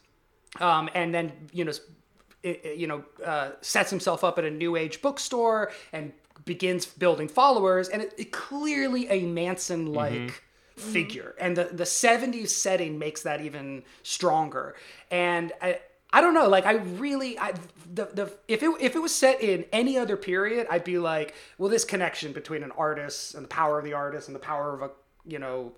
[0.60, 1.72] um, and then you know
[2.42, 6.12] you know, uh, sets himself up at a new age bookstore and
[6.46, 10.80] begins building followers, and it, it clearly a Manson like mm-hmm.
[10.80, 14.74] figure, and the the '70s setting makes that even stronger.
[15.10, 15.80] And I,
[16.12, 17.52] I don't know, like I really, I
[17.92, 21.34] the the if it if it was set in any other period, I'd be like,
[21.58, 24.72] well, this connection between an artist and the power of the artist and the power
[24.72, 24.90] of a
[25.26, 25.72] you know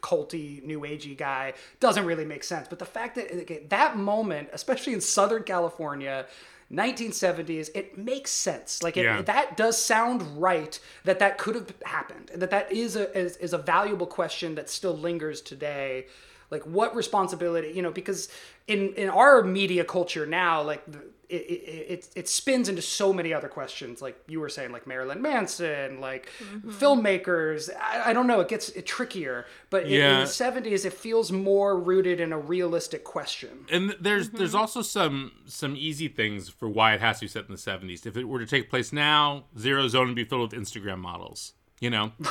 [0.00, 2.66] culty new agey guy doesn't really make sense.
[2.68, 6.26] But the fact that that moment especially in southern california
[6.72, 9.22] 1970s it makes sense like it, Yeah.
[9.22, 13.54] that does sound right that that could have happened that that is a is, is
[13.54, 16.06] a valuable question that still lingers today
[16.50, 18.28] like what responsibility you know because
[18.66, 23.12] in in our media culture now like the, it, it, it, it spins into so
[23.12, 26.70] many other questions like you were saying like marilyn manson like mm-hmm.
[26.70, 27.68] filmmakers.
[27.78, 29.46] I, I don't know it gets it trickier.
[29.70, 33.66] But in- in, the 70s it feels more rooted in a realistic question.
[33.70, 34.38] And there's mm-hmm.
[34.38, 37.58] there's also some some easy things for why it has to be set in the
[37.58, 40.98] 70s if it were to take place now zero zone would be filled with instagram
[40.98, 42.12] models you know?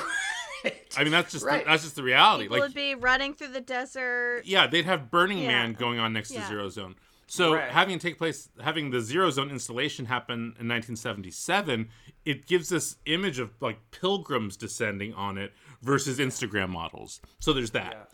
[0.98, 1.64] I mean that's just Right.
[1.64, 2.46] the, that's just the reality.
[2.46, 4.42] People like would be running through the desert.
[4.46, 5.48] yeah they'd have burning Yeah.
[5.48, 6.96] man going on next to zero zone
[7.28, 7.70] so Right.
[7.70, 11.90] having take place having the zero zone installation happen in 1977
[12.26, 17.22] it gives this image of like pilgrims descending on it versus instagram models.
[17.40, 18.12] So there's that.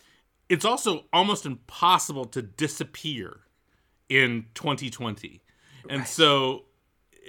[0.50, 3.42] It's also almost impossible to disappear
[4.10, 5.42] in 2020
[5.90, 6.66] and so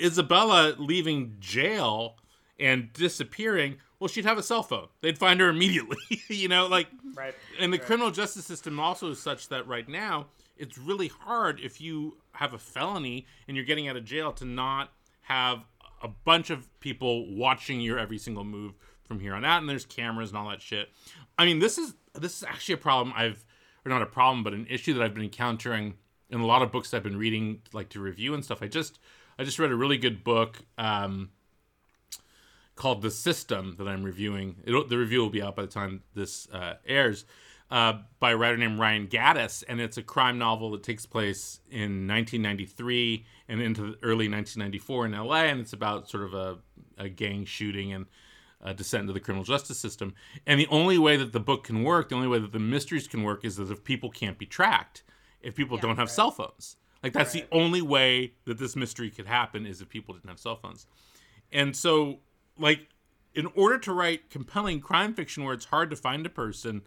[0.03, 2.17] isabella leaving jail
[2.59, 4.89] and disappearing well she'd have a cell phone.
[5.01, 5.97] They'd find her immediately
[6.29, 7.35] you know like right.
[7.61, 10.27] and the criminal justice system also is such that right now
[10.57, 14.45] it's really hard if you have a felony and you're getting out of jail to
[14.45, 14.93] not
[15.23, 15.65] have
[16.03, 18.75] a bunch of people watching your every single move
[19.05, 20.89] from here on out and there's cameras and all that shit.
[21.39, 23.45] I mean this is this is actually a problem i've
[23.85, 25.95] or not a problem but an issue that i've been encountering
[26.31, 28.63] in a lot of books i've been reading like to review and stuff.
[28.63, 28.99] I just
[29.39, 31.31] i just read a really good book um
[32.77, 34.57] called The System that I'm reviewing.
[34.65, 37.25] It'll, the review will be out by the time this uh, airs,
[37.71, 41.61] uh, by a writer named Ryan Gattis, and it's a crime novel that takes place
[41.71, 46.59] in 1993 and into the early 1994 in LA, and it's about sort of a,
[46.99, 48.07] a gang shooting and
[48.61, 50.15] a descent into the criminal justice system.
[50.47, 53.07] And the only way that the book can work, the only way that the mysteries
[53.07, 55.03] can work, is that if people can't be tracked,
[55.43, 56.77] if people don't have cell phones.
[57.03, 60.39] Like that's the only way that this mystery could happen is if people didn't have
[60.39, 60.87] cell phones.
[61.53, 62.21] And so,
[62.59, 62.89] like,
[63.35, 66.83] in order to write compelling crime fiction where it's hard to find a person,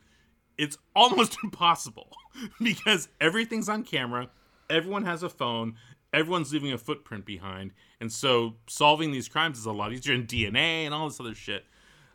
[0.57, 2.11] it's almost impossible
[2.61, 4.29] because everything's on camera,
[4.69, 5.75] everyone has a phone,
[6.13, 7.71] everyone's leaving a footprint behind.
[7.99, 11.35] And so, solving these crimes is a lot easier in DNA and all this other
[11.35, 11.65] shit.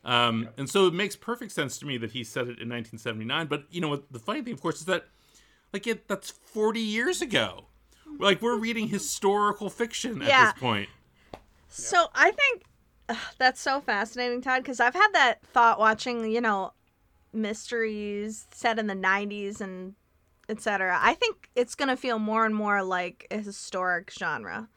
[0.05, 3.47] Um, And so, it makes perfect sense to me that he said it in 1979.
[3.47, 5.07] But, you know, what the funny thing, of course, is that,
[5.73, 7.67] like, it, that's 40 years ago.
[8.19, 10.45] Like, we're reading historical fiction at Yeah.
[10.53, 10.89] this point.
[11.69, 12.63] So I think
[13.09, 16.73] ugh, that's so fascinating, Tod, because I've had that thought watching, you know,
[17.33, 19.95] mysteries set in the 90s and
[20.49, 20.99] etc.
[21.01, 24.69] I think it's going to feel more and more like a historic genre,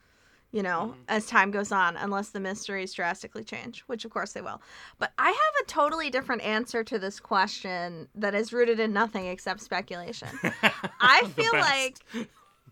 [0.51, 4.41] you know, as time goes on, unless the mysteries drastically change, which of course they
[4.41, 4.61] will.
[4.99, 9.27] But I have a totally different answer to this question that is rooted in nothing
[9.27, 10.29] except speculation.
[11.01, 11.99] I feel like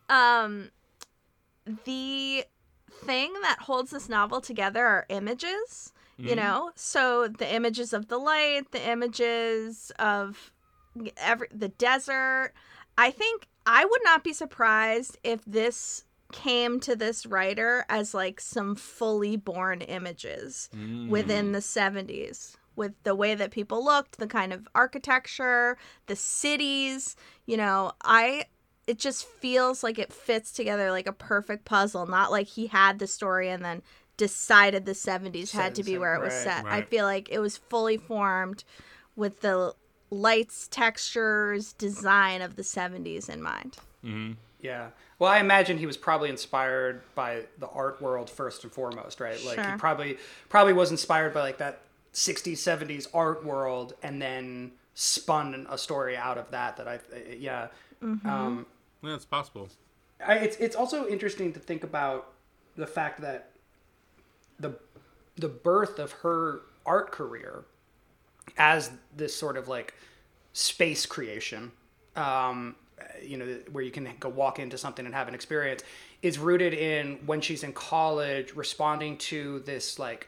[0.10, 0.70] um
[1.86, 2.46] the
[2.92, 6.38] thing that holds this novel together are images you Mhm.
[6.38, 6.72] know?
[6.76, 10.52] So the images of the light the images of
[11.18, 12.54] every the desert.
[12.98, 16.04] I think i would not be surprised if this
[16.34, 20.70] came to this writer as like some fully born images
[21.08, 27.16] within the 70s with the way that people looked the kind of architecture the cities
[27.46, 27.92] you know?
[28.04, 28.46] I
[28.86, 33.00] it just feels like it fits together like a perfect puzzle not like he had
[33.00, 33.82] the story and then
[34.18, 37.30] decided the 70s Set had to be where it was right, set i feel like
[37.30, 38.64] it was fully formed
[39.16, 39.74] with the
[40.10, 44.36] lights textures design of the 70s in mind Mhm.
[44.60, 44.90] Yeah.
[45.20, 49.38] Well, I imagine he was probably inspired by the art world first and foremost, right?
[49.46, 50.18] Like he probably
[50.50, 51.82] probably was inspired by like that
[52.14, 57.00] 60s 70s art world and then spun a story out of that that I
[57.38, 57.68] yeah.
[58.26, 58.66] Um
[59.02, 59.70] Yeah, it's possible.
[60.26, 62.32] I, it's it's also interesting to think about
[62.76, 63.50] the fact that
[64.60, 64.74] the
[65.38, 67.66] the birth of her art career
[68.58, 69.94] as this sort of like
[70.54, 71.72] space creation
[72.16, 72.76] um
[73.22, 75.84] you know where you can go walk into something and have an experience
[76.22, 80.28] is rooted in when she's in college responding to this like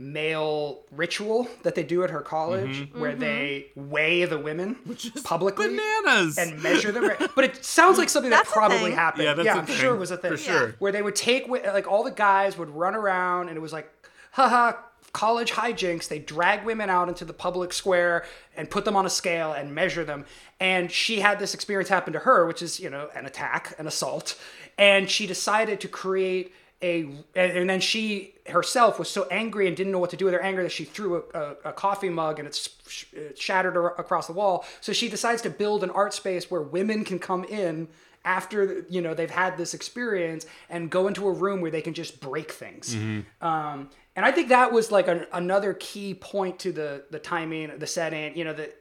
[0.00, 3.00] male ritual that they do at her college mm-hmm.
[3.00, 4.76] where they weigh the women
[5.24, 6.38] publicly Bananas.
[6.38, 7.10] and measure them.
[7.34, 9.24] But it sounds like something that probably happened.
[9.24, 9.76] Yeah, that's a I'm thing.
[9.76, 10.30] sure it was a thing.
[10.30, 10.76] For sure.
[10.78, 13.92] Where they would take, like, all the guys would run around and it was like,
[14.32, 14.74] haha,
[15.12, 16.06] college hijinks.
[16.06, 18.24] They drag women out into the public square
[18.56, 20.26] and put them on a scale and measure them.
[20.60, 23.88] And she had this experience happen to her, which is, you know, an attack, an
[23.88, 24.40] assault.
[24.76, 27.02] And she decided to create a
[27.34, 30.34] and and then she herself was so angry and didn't know what to do with
[30.34, 33.74] her anger that she threw a, a, a coffee mug and it's sh- it shattered
[33.74, 34.64] her across the wall.
[34.80, 37.88] So she decides to build an art space where women can come in
[38.24, 41.94] after you know they've had this experience and go into a room where they can
[41.94, 42.94] just break things.
[43.40, 47.78] Um, and i think that was like an, another key point to the the timing
[47.78, 48.76] the setting you know that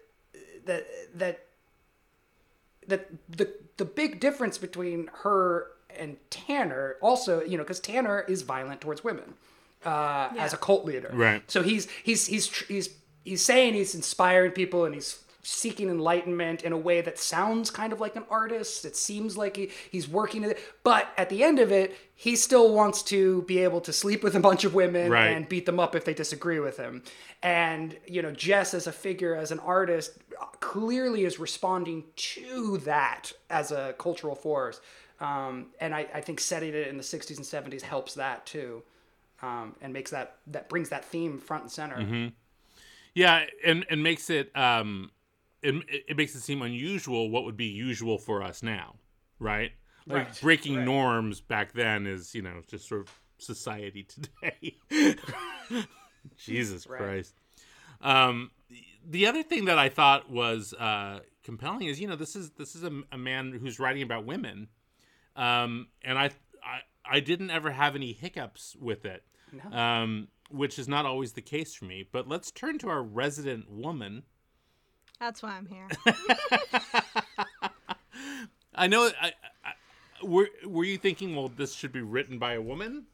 [0.65, 1.45] that that
[2.87, 5.67] that the the big difference between her
[5.99, 9.33] and Tanner also, you know, because Tanner is violent towards women
[9.85, 11.09] uh, as a cult leader.
[11.13, 11.49] Right.
[11.49, 12.89] So he's he's he's he's
[13.23, 17.93] he's saying he's inspiring people and he's seeking enlightenment in a way that sounds kind
[17.93, 18.83] of like an artist.
[18.83, 22.73] It seems like he, he's working it, but at the end of it, he still
[22.73, 25.27] wants to be able to sleep with a bunch of women Right.
[25.27, 27.01] and beat them up if they disagree with him.
[27.41, 30.17] And you know, Jess as a figure, as an artist,
[30.59, 34.81] clearly is responding to that as a cultural force.
[35.19, 38.83] Um, and I, I think setting it in the 60s and 70s helps that too,
[39.41, 41.97] um, and makes that that brings that theme front and center.
[43.13, 45.11] Yeah, and and makes it um,
[45.61, 45.75] it,
[46.07, 47.29] it makes it seem unusual.
[47.29, 48.95] What would be usual for us now,
[49.39, 49.71] right?
[50.07, 50.85] Like Right, breaking right.
[50.85, 54.77] norms back then is you know just sort of society today.
[56.37, 56.97] Jesus Right.
[56.99, 57.33] Christ.
[58.01, 58.51] Um,
[59.05, 62.75] the other thing that I thought was uh, compelling is you know this is this
[62.75, 64.67] is a, a man who's writing about women,
[65.37, 66.31] um, and I,
[66.63, 69.23] I I didn't ever have any hiccups with it,
[69.71, 72.05] um, which is not always the case for me.
[72.11, 74.23] But let's turn to our resident woman.
[75.19, 75.87] That's why I'm here.
[78.75, 79.09] I know.
[79.21, 79.33] I,
[79.63, 79.73] I,
[80.23, 83.05] were Were you thinking, well, this should be written by a woman?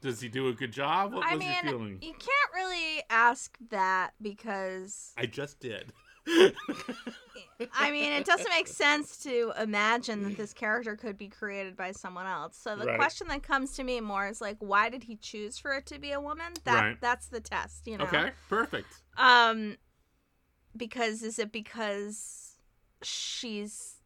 [0.00, 1.14] Does he do a good job?
[1.14, 1.98] What I was your mean, feeling?
[2.02, 5.92] you can't really ask that because I just did.
[7.76, 11.92] I mean, it doesn't make sense to imagine that this character could be created by
[11.92, 12.56] someone else.
[12.56, 12.96] So the Right.
[12.96, 15.98] question that comes to me more is like, why did he choose for it to
[15.98, 16.52] be a woman?
[16.64, 17.00] That Right.
[17.00, 18.04] that's the test, you know.
[18.04, 19.02] Okay, perfect.
[19.16, 19.76] Um,
[20.76, 22.56] because is it because
[23.02, 23.96] she's,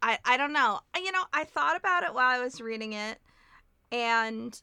[0.00, 0.80] I I don't know.
[0.96, 3.18] You know, I thought about it while I was reading it,
[3.90, 4.60] and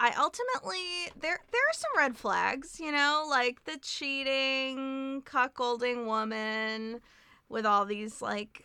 [0.00, 2.78] I ultimately there there are some red flags.
[2.80, 7.00] You know, like the cheating, cuckolding woman
[7.48, 8.64] with all these like.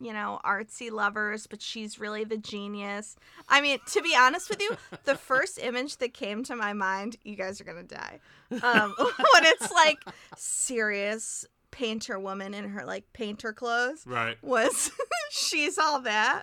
[0.00, 3.16] You know, artsy lovers, but she's really the genius.
[3.48, 7.16] I mean, to be honest with you, the first image that came to my mind,
[7.22, 8.18] you guys are gonna die
[8.50, 10.04] um, when it's like
[10.36, 14.36] serious painter woman in her like painter clothes Right.
[14.42, 14.90] was
[15.30, 16.42] she's all that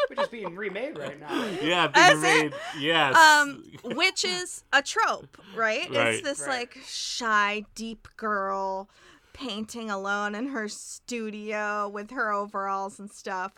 [0.08, 1.44] Which is being remade right now.
[1.62, 3.16] Yeah, As being it- Yes.
[3.16, 6.14] um which is a trope right, Right.
[6.14, 6.60] it's this Right.
[6.60, 8.88] like shy deep girl
[9.32, 13.52] painting alone in her studio with her overalls and stuff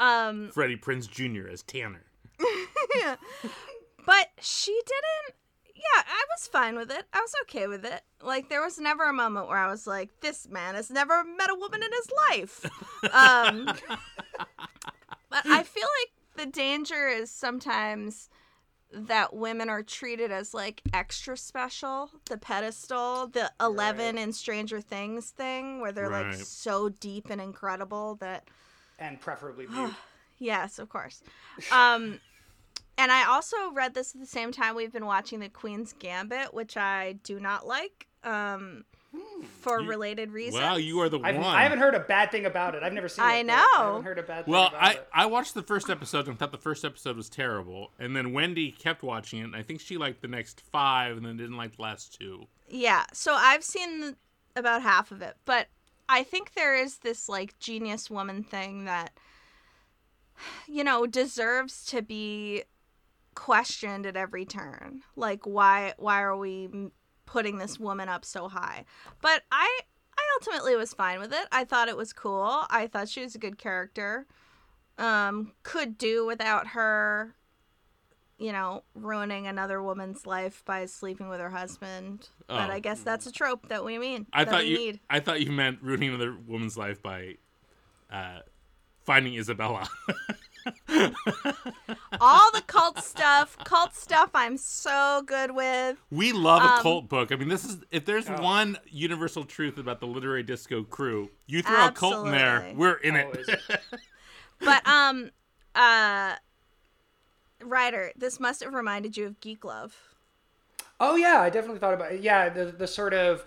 [0.00, 1.48] um Freddie Prinze Jr.
[1.48, 2.02] as Tanner.
[4.06, 5.36] but she didn't
[5.76, 9.04] yeah i was fine with it i was okay with it like there was never
[9.08, 12.10] a moment where i was like this man has never met a woman in his
[12.30, 12.64] life
[13.14, 13.68] um
[15.42, 18.28] but i feel like the danger is sometimes
[18.92, 25.30] that women are treated as like extra special the pedestal the 11 in stranger things
[25.30, 28.46] thing where they're like so deep and incredible that
[28.98, 29.94] And preferably mute.
[30.38, 31.22] Yes, of course.
[31.72, 32.20] Um,
[32.98, 36.54] and I also read this at the same time we've been watching The Queen's Gambit,
[36.54, 38.84] which I do not like um,
[39.60, 40.62] for You- related reasons.
[40.62, 41.44] Wow, you are the I've, one.
[41.44, 42.82] I haven't heard a bad thing about it.
[42.82, 43.28] I've never seen it.
[43.28, 43.54] I but know.
[43.54, 45.08] I haven't heard a bad thing Well, about I, it.
[45.12, 48.70] I watched the first episode and thought the first episode was terrible, and then Wendy
[48.70, 49.44] kept watching it.
[49.44, 52.46] and I think she liked the next five, and then didn't like the last two.
[52.68, 54.16] Yeah, so I've seen
[54.56, 55.68] about half of it, but
[56.08, 59.12] I think there is this like genius woman thing that
[60.66, 62.64] you know deserves to be
[63.34, 65.02] questioned at every turn.
[65.16, 66.92] Like why why are we m-
[67.26, 68.84] putting this woman up so high?
[69.20, 69.80] But I
[70.16, 71.46] I ultimately was fine with it.
[71.52, 72.64] I thought it was cool.
[72.70, 74.26] I thought she was a good character.
[74.98, 77.34] Um could do without her
[78.36, 82.28] you know, ruining another woman's life by sleeping with her husband.
[82.48, 82.72] But Oh.
[82.72, 84.26] I guess that's a trope that we mean.
[84.32, 84.76] I thought you.
[84.76, 85.00] need.
[85.08, 87.36] I thought you meant ruining another woman's life by
[88.10, 88.40] uh,
[89.04, 89.88] finding Isabella.
[92.20, 95.96] All the cult stuff, cult stuff I'm so good with.
[96.10, 97.32] We love a Um, cult book.
[97.32, 98.40] I mean, this is if there's Oh.
[98.42, 102.94] one universal truth about the literary disco crew, you throw a cult in there, we're
[102.96, 103.48] in Always.
[103.48, 103.60] it.
[104.60, 105.30] But um
[105.74, 106.36] uh
[107.62, 109.96] Rider, this must have reminded you of Geek Love.
[111.00, 112.20] Oh yeah, I definitely thought about it.
[112.22, 113.44] Yeah, the the sort of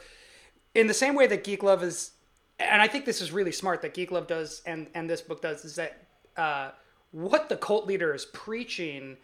[0.76, 2.12] in the same way that Geek Love is,
[2.60, 5.42] and I think this is really smart that Geek Love does, and and this book
[5.42, 6.06] does, is that
[6.36, 6.72] uh,
[7.12, 9.18] what the cult leader is preaching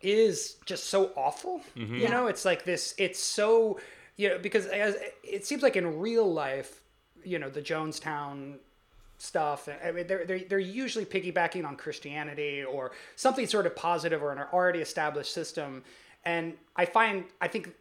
[0.00, 1.62] is just so awful.
[1.98, 2.94] You know, it's like this.
[2.98, 3.80] It's so
[4.16, 6.80] you know because as it seems like in real life,
[7.24, 8.56] you know, the Jonestown
[9.18, 9.68] stuff.
[9.84, 14.32] I mean, they're, they're, they're usually piggybacking on Christianity or something sort of positive or
[14.32, 15.82] an already established system.
[16.24, 17.72] And I find, I think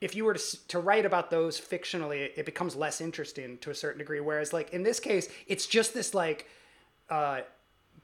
[0.00, 3.74] if you were to, to write about those fictionally, it becomes less interesting to a
[3.74, 4.20] certain degree.
[4.20, 6.48] Whereas, like, in this case, it's just this, like,
[7.10, 7.40] uh,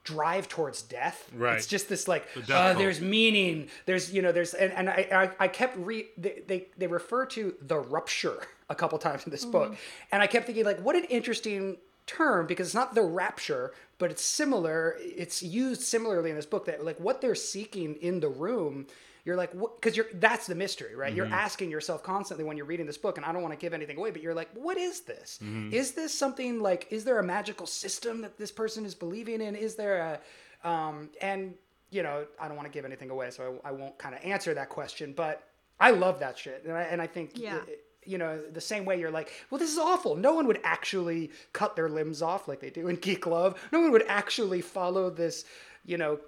[0.04, 1.30] drive towards death.
[1.34, 1.56] Right.
[1.56, 3.68] It's just this like death uh, there's meaning.
[3.86, 5.08] There's you know there's and, and I,
[5.40, 9.30] I I kept re they, they they refer to the rupture a couple times in
[9.30, 9.76] this book,
[10.12, 11.76] and I kept thinking like what an interesting
[12.06, 16.64] term because it's not the rapture but it's similar it's used similarly in this book
[16.64, 18.84] that like what they're seeking in the room
[19.24, 22.86] you're like because you're that's the mystery right you're asking yourself constantly when you're reading
[22.86, 25.00] this book and i don't want to give anything away but you're like what is
[25.00, 25.38] this
[25.70, 29.54] is this something like is there a magical system that this person is believing in
[29.54, 30.20] is there
[30.64, 31.54] a um and
[31.90, 34.20] you know i don't want to give anything away so i, I won't kind of
[34.24, 35.42] answer that question but
[35.78, 37.56] i love that shit and i, and I think Yeah.
[37.68, 40.16] it- you know, the same way you're like, well, this is awful.
[40.16, 43.60] No one would actually cut their limbs off like they do in Geek Love.
[43.72, 45.44] No one would actually follow this,
[45.84, 46.18] you know,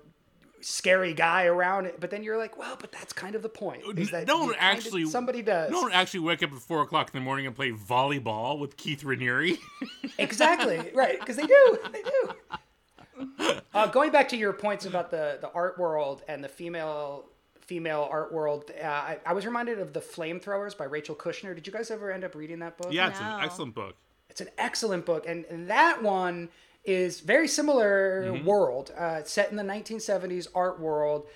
[0.62, 2.00] scary guy around it.
[2.00, 3.82] But then you're like, well, but that's kind of the point.
[3.98, 7.10] Is that no one actually somebody does No one actually wake up at four o'clock
[7.12, 9.58] in the morning and play volleyball with Keith Raniere.
[10.18, 15.38] exactly right because they do they do uh, going back to your points about the
[15.40, 17.24] the art world and the female
[17.60, 21.66] female art world uh, I, I was reminded of the flamethrowers by rachel kushner did
[21.66, 23.26] you guys ever end up reading that book yeah, it's No.
[23.38, 23.96] an excellent book.
[24.30, 26.48] it's an excellent book and, and that one
[26.85, 28.47] is very similar Mm-hmm.
[28.47, 31.26] world uh, set in the 1970s art world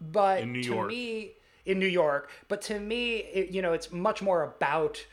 [0.00, 0.88] but In New to York.
[0.88, 1.32] me
[1.64, 5.04] in new york but to me it, you know it's much more about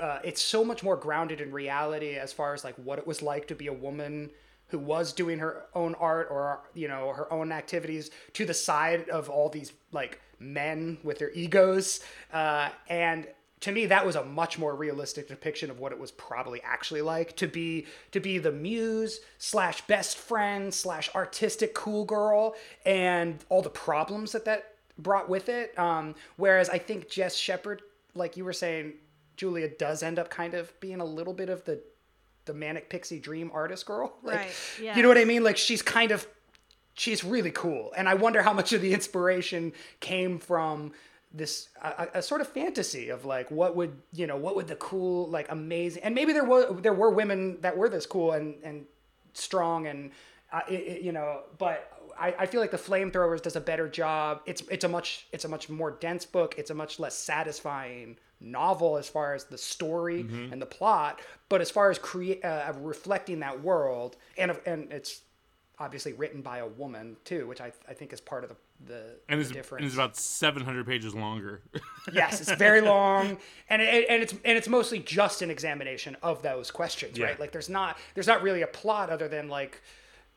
[0.00, 3.22] uh, it's so much more grounded in reality as far as like what it was
[3.22, 4.30] like to be a woman
[4.68, 9.08] who was doing her own art or you know her own activities to the side
[9.10, 12.00] of all these like men with their egos
[12.32, 13.28] uh, and
[13.60, 17.02] to me that was a much more realistic depiction of what it was probably actually
[17.02, 22.54] like to be to be the muse slash best friend slash artistic cool girl
[22.86, 27.82] and all the problems that that brought with it um, whereas i think jess shepard
[28.14, 28.92] like you were saying
[29.40, 31.80] Julia does end up kind of being a little bit of the
[32.44, 34.12] the manic pixie dream artist girl.
[34.22, 34.50] Like, Right,
[34.96, 35.42] You know what I mean?
[35.42, 36.26] Like she's kind of
[36.92, 40.92] she's really cool, and I wonder how much of the inspiration came from
[41.32, 44.76] this a, a sort of fantasy of like what would you know what would the
[44.76, 48.56] cool like amazing and maybe there were there were women that were this cool and
[48.64, 48.84] and
[49.32, 50.10] strong and
[50.52, 53.88] uh, it, it- you know but I, I feel like the flamethrowers does a better
[53.88, 54.42] job.
[54.44, 56.54] It's it's a much it's a much more dense book.
[56.58, 60.22] It's a much less satisfying novel as far as the story
[60.52, 65.20] and the plot but as far as create uh, reflecting that world and and it's
[65.78, 68.56] obviously written by a woman too which i, I think is part of the
[68.86, 71.62] the, And the it's, difference and it's about 700 pages longer.
[72.12, 73.36] yes, it's very long,
[73.68, 77.26] and it, and it's and it's mostly just an examination of those questions, Yeah.
[77.26, 77.40] right?
[77.40, 79.82] Like there's not there's not really a plot other than like,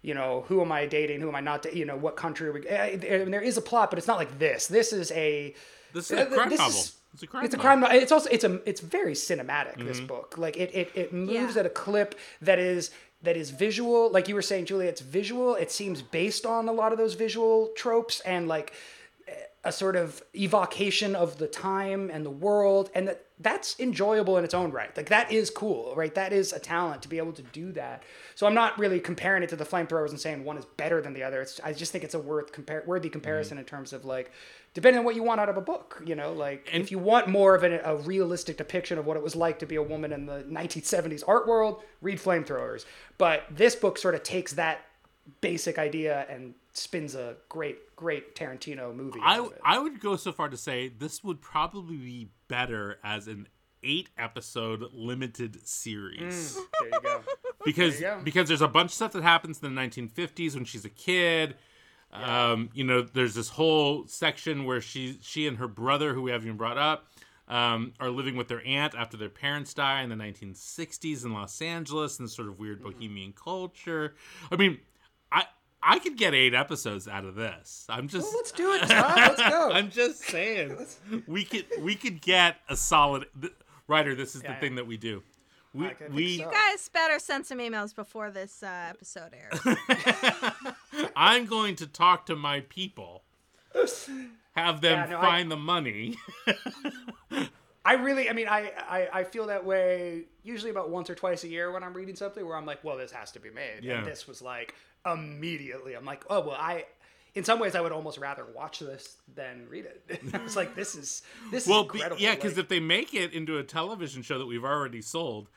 [0.01, 1.21] you know, who am I dating?
[1.21, 1.61] Who am I not?
[1.63, 2.49] Da- you know, what country?
[2.49, 4.67] Are we, eh, there is a plot, but it's not like this.
[4.67, 5.55] This is a
[5.93, 6.79] This is a crime this novel.
[6.79, 7.67] is- it's a crime it's a novel.
[7.69, 7.97] crime novel.
[7.99, 9.77] It's also it's a it's very cinematic.
[9.77, 10.07] This Mm-hmm.
[10.07, 11.59] book, like it it, it moves Yeah.
[11.61, 12.91] at a clip that is
[13.24, 14.11] that is visual.
[14.11, 15.55] Like you were saying, Julia, it's visual.
[15.55, 18.74] It seems based on a lot of those visual tropes and like
[19.63, 24.43] a sort of evocation of the time and the world and that that's enjoyable in
[24.43, 24.95] its own right.
[24.95, 26.13] Like that is cool right?
[26.15, 28.03] That is a talent to be able to do that.
[28.35, 31.13] So i'm not really comparing it to the flamethrowers and saying one is better than
[31.13, 31.41] the other.
[31.41, 33.61] It's i just think it's a worth compare worthy comparison mm-hmm.
[33.61, 34.31] in terms of like
[34.73, 36.33] depending on what you want out of a book you know?
[36.33, 39.59] Like if you want more of an, a realistic depiction of what it was like
[39.59, 42.85] to be a woman in the 1970s art world read flamethrowers.
[43.17, 44.81] But this book sort of takes that
[45.41, 49.19] basic idea and spins a great, great Tarantino movie.
[49.21, 49.47] I.
[49.63, 53.47] I would go so far to say this would probably be better as an
[53.83, 56.55] eight episode limited series.
[56.55, 57.21] there you go.
[57.65, 58.19] because go.
[58.23, 61.55] because there's a bunch of stuff that happens in the 1950s when she's a kid.
[62.11, 66.31] Um, you know, there's this whole section where she she and her brother, who we
[66.31, 67.07] haven't even brought up,
[67.47, 71.59] um, are living with their aunt after their parents die in the 1960s in Los
[71.61, 74.13] Angeles, and sort of weird bohemian culture.
[74.51, 74.77] I mean,
[75.31, 75.45] I
[75.86, 77.86] I could get eight episodes out of this.
[77.89, 78.27] I'm just.
[78.27, 79.15] Well, let's do it, Tod.
[79.17, 79.71] Let's go.
[79.71, 80.77] I'm just saying,
[81.27, 83.25] we could we could get a solid.
[83.39, 83.53] Th-
[83.88, 85.23] Rider, this is Yeah, the thing that we do.
[85.73, 86.45] We we so.
[86.45, 89.77] You guys better send some emails before this uh, episode airs.
[91.15, 93.23] I'm going to talk to my people,
[94.55, 96.17] have them Yeah, no, I- find the money.
[97.86, 101.43] I really, I mean, I, I, I feel that way usually about once or twice
[101.43, 103.79] a year when I'm reading something where I'm like, well, this has to be made.
[103.84, 103.97] Yeah.
[103.97, 104.73] And this was like
[105.06, 105.95] immediately.
[105.95, 106.86] I'm like, oh, well, I,
[107.36, 110.22] in some ways, I would almost rather watch this than read it.
[110.34, 112.22] I was like, this is, this well, is incredible.
[112.22, 115.49] yeah, because like, if they make it into a television show that we've already sold,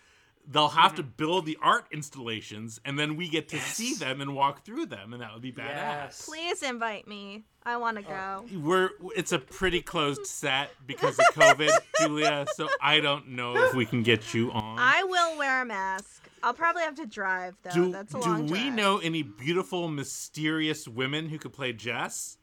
[0.49, 1.11] they'll have to mm-hmm.
[1.17, 5.13] build the art installations, and then we get to see them and walk through them,
[5.13, 5.67] and that would be badass.
[5.67, 6.27] Yes.
[6.27, 7.45] Please invite me.
[7.65, 8.59] I want to uh, go.
[8.61, 11.71] We're it's a pretty closed set because of COVID,
[12.01, 12.47] Julia.
[12.55, 14.79] So I don't know if we can get you on.
[14.79, 16.29] I will wear a mask.
[16.43, 17.71] I'll probably have to drive though.
[17.71, 18.75] do That's a do long we drive.
[18.75, 22.39] know any beautiful, mysterious women who could play Jess?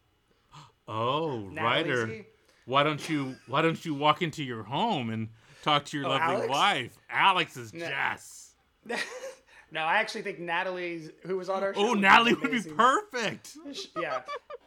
[0.86, 2.08] Oh, Natalie Rider.
[2.08, 2.26] Z?
[2.66, 5.30] Why don't you Why don't you walk into your home and
[5.64, 6.50] talk to your Oh, lovely Alex?
[6.50, 6.98] wife?
[7.10, 8.54] Alex is Jess.
[9.72, 11.80] no, I actually think Natalie's, who was on our show.
[11.90, 13.58] Oh, Natalie would be perfect.
[14.00, 14.22] Yeah.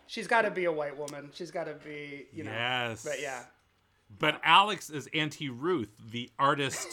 [0.08, 1.30] She's got to be a white woman.
[1.34, 2.50] She's got to be, you know.
[2.50, 3.04] Yes.
[3.04, 3.42] But yeah.
[4.18, 6.88] But Alex is Auntie Ruth, the artist,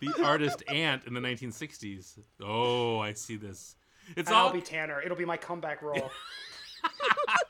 [0.00, 2.18] the artist aunt in the 1960s.
[2.42, 3.76] Oh, I see this.
[4.16, 5.00] It's And all I'll be Tanner.
[5.02, 6.10] It'll be my comeback role.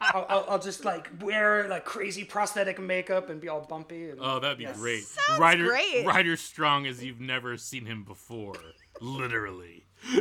[0.00, 4.10] I'll, I'll, I'll just like wear like crazy prosthetic makeup and be all bumpy.
[4.10, 4.76] And, Oh, that'd be Yes.
[4.78, 5.04] great.
[5.04, 6.06] Sounds Rider, great.
[6.06, 8.56] Rider strong as you've never seen him before.
[9.00, 9.84] Literally.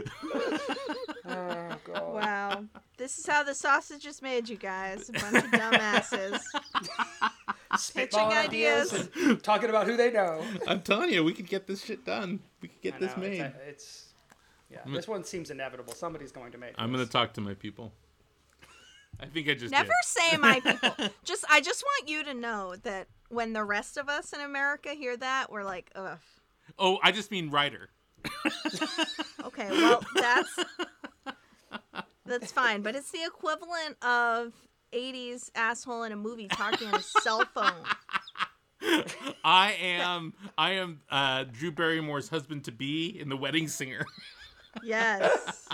[1.30, 2.14] Oh, God.
[2.14, 2.64] Wow.
[2.98, 5.10] This is how the sausage is made, you guys.
[5.10, 6.40] A bunch of dumbasses.
[7.74, 9.10] Spitballing ideas.
[9.18, 10.42] and talking about who they know.
[10.68, 12.40] I'm telling you, we could get this shit done.
[12.62, 13.42] We could get I this know, made.
[13.42, 14.06] It's, it's
[14.72, 14.80] yeah.
[14.88, 15.94] This one seems inevitable.
[15.94, 16.70] Somebody's going to make.
[16.72, 16.76] It.
[16.78, 17.92] I'm gonna talk to my people.
[19.20, 19.94] I think I just Never did.
[20.04, 21.10] say my people.
[21.24, 24.90] Just I just want you to know that when the rest of us in America
[24.94, 26.20] hear that, we're like, ugh.
[26.78, 27.90] Oh, I just mean writer.
[29.44, 30.56] Okay, well that's
[32.26, 34.54] that's fine, but it's the equivalent of
[34.94, 37.72] 80s asshole in a movie talking on a cell phone.
[39.44, 44.06] I am I am uh, Drew Barrymore's husband to be in The Wedding Singer.
[44.84, 45.68] Yes.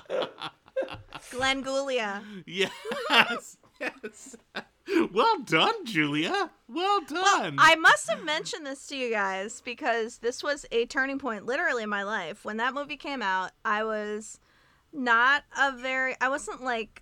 [1.31, 2.21] Glenn Guglia.
[2.45, 4.35] yes, yes.
[5.11, 6.51] Well done, Julia.
[6.67, 7.55] Well done.
[7.57, 11.83] I must have mentioned this to you guys because this was a turning point literally
[11.83, 12.43] in my life.
[12.43, 14.39] When that movie came out, I was
[14.91, 17.01] not a very I wasn't like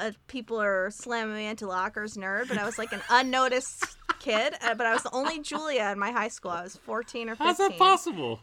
[0.00, 4.54] a people are slamming me into lockers nerd, but I was like an unnoticed kid,
[4.60, 6.50] uh, but I was the only Julia in my high school.
[6.50, 7.46] I was 14 or 15.
[7.46, 8.40] How's that possible?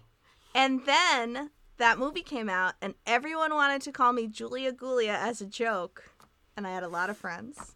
[0.56, 5.42] And then that movie came out and everyone wanted to call me Julia Guglia as
[5.42, 6.12] a joke,
[6.56, 7.76] and I had a lot of friends.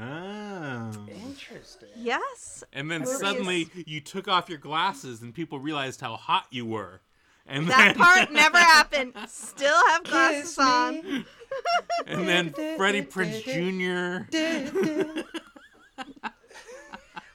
[0.00, 0.90] Oh.
[1.26, 1.88] Interesting.
[1.96, 2.62] Yes.
[2.72, 3.18] And then Movies.
[3.18, 7.00] suddenly you took off your glasses and people realized how hot you were.
[7.46, 9.14] And That then, part never happened.
[9.26, 11.24] Still have glasses Kiss on.
[12.06, 14.28] and then Freddie Prinze Jr.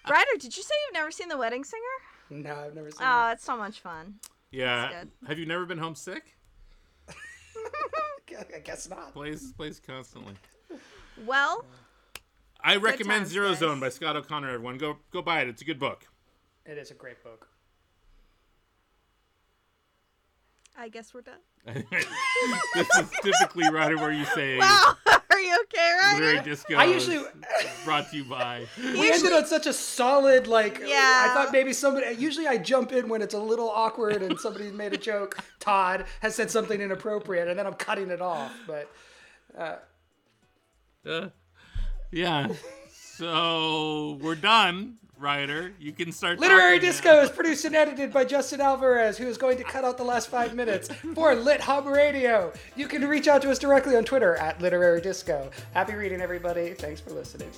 [0.07, 1.83] Rider, did you say you've never seen The Wedding Singer?
[2.29, 4.15] No, I've never seen oh, it Oh, it's so much fun.
[4.51, 5.03] Yeah.
[5.27, 6.37] Have you never been homesick?
[7.09, 9.13] I guess not.
[9.13, 10.33] Plays plays constantly.
[11.25, 11.65] Well,
[12.61, 13.59] I recommend times, Zero guys.
[13.59, 14.49] Zone by Scott O'Connor.
[14.49, 15.47] Everyone, go go buy it.
[15.47, 16.05] It's a good book.
[16.65, 17.47] It is a great book.
[20.77, 21.39] I guess we're done.
[22.73, 24.95] this is typically right where you say Wow,
[25.35, 26.49] are you okay, Literary Rider?
[26.49, 26.75] Disco.
[26.75, 27.23] I usually
[27.83, 28.65] brought to you by.
[28.77, 30.79] we ended on such a solid like.
[30.79, 31.27] Yeah.
[31.29, 32.15] I thought maybe somebody.
[32.15, 35.37] Usually I jump in when it's a little awkward and somebody made a joke.
[35.59, 38.51] Tod has said something inappropriate, and then I'm cutting it off.
[38.67, 38.89] But
[39.57, 41.29] Uh,
[42.11, 42.47] yeah.
[42.91, 45.73] So we're done, Rider.
[45.79, 46.39] You can start.
[46.39, 49.97] Literary Disco is produced and edited by Justin Alvarez, who is going to cut out
[49.97, 52.51] the last five minutes for Lit Hub Radio.
[52.75, 55.49] You can reach out to us directly on Twitter at Literary Disco.
[55.73, 56.73] Happy reading, everybody.
[56.73, 57.49] Thanks for listening.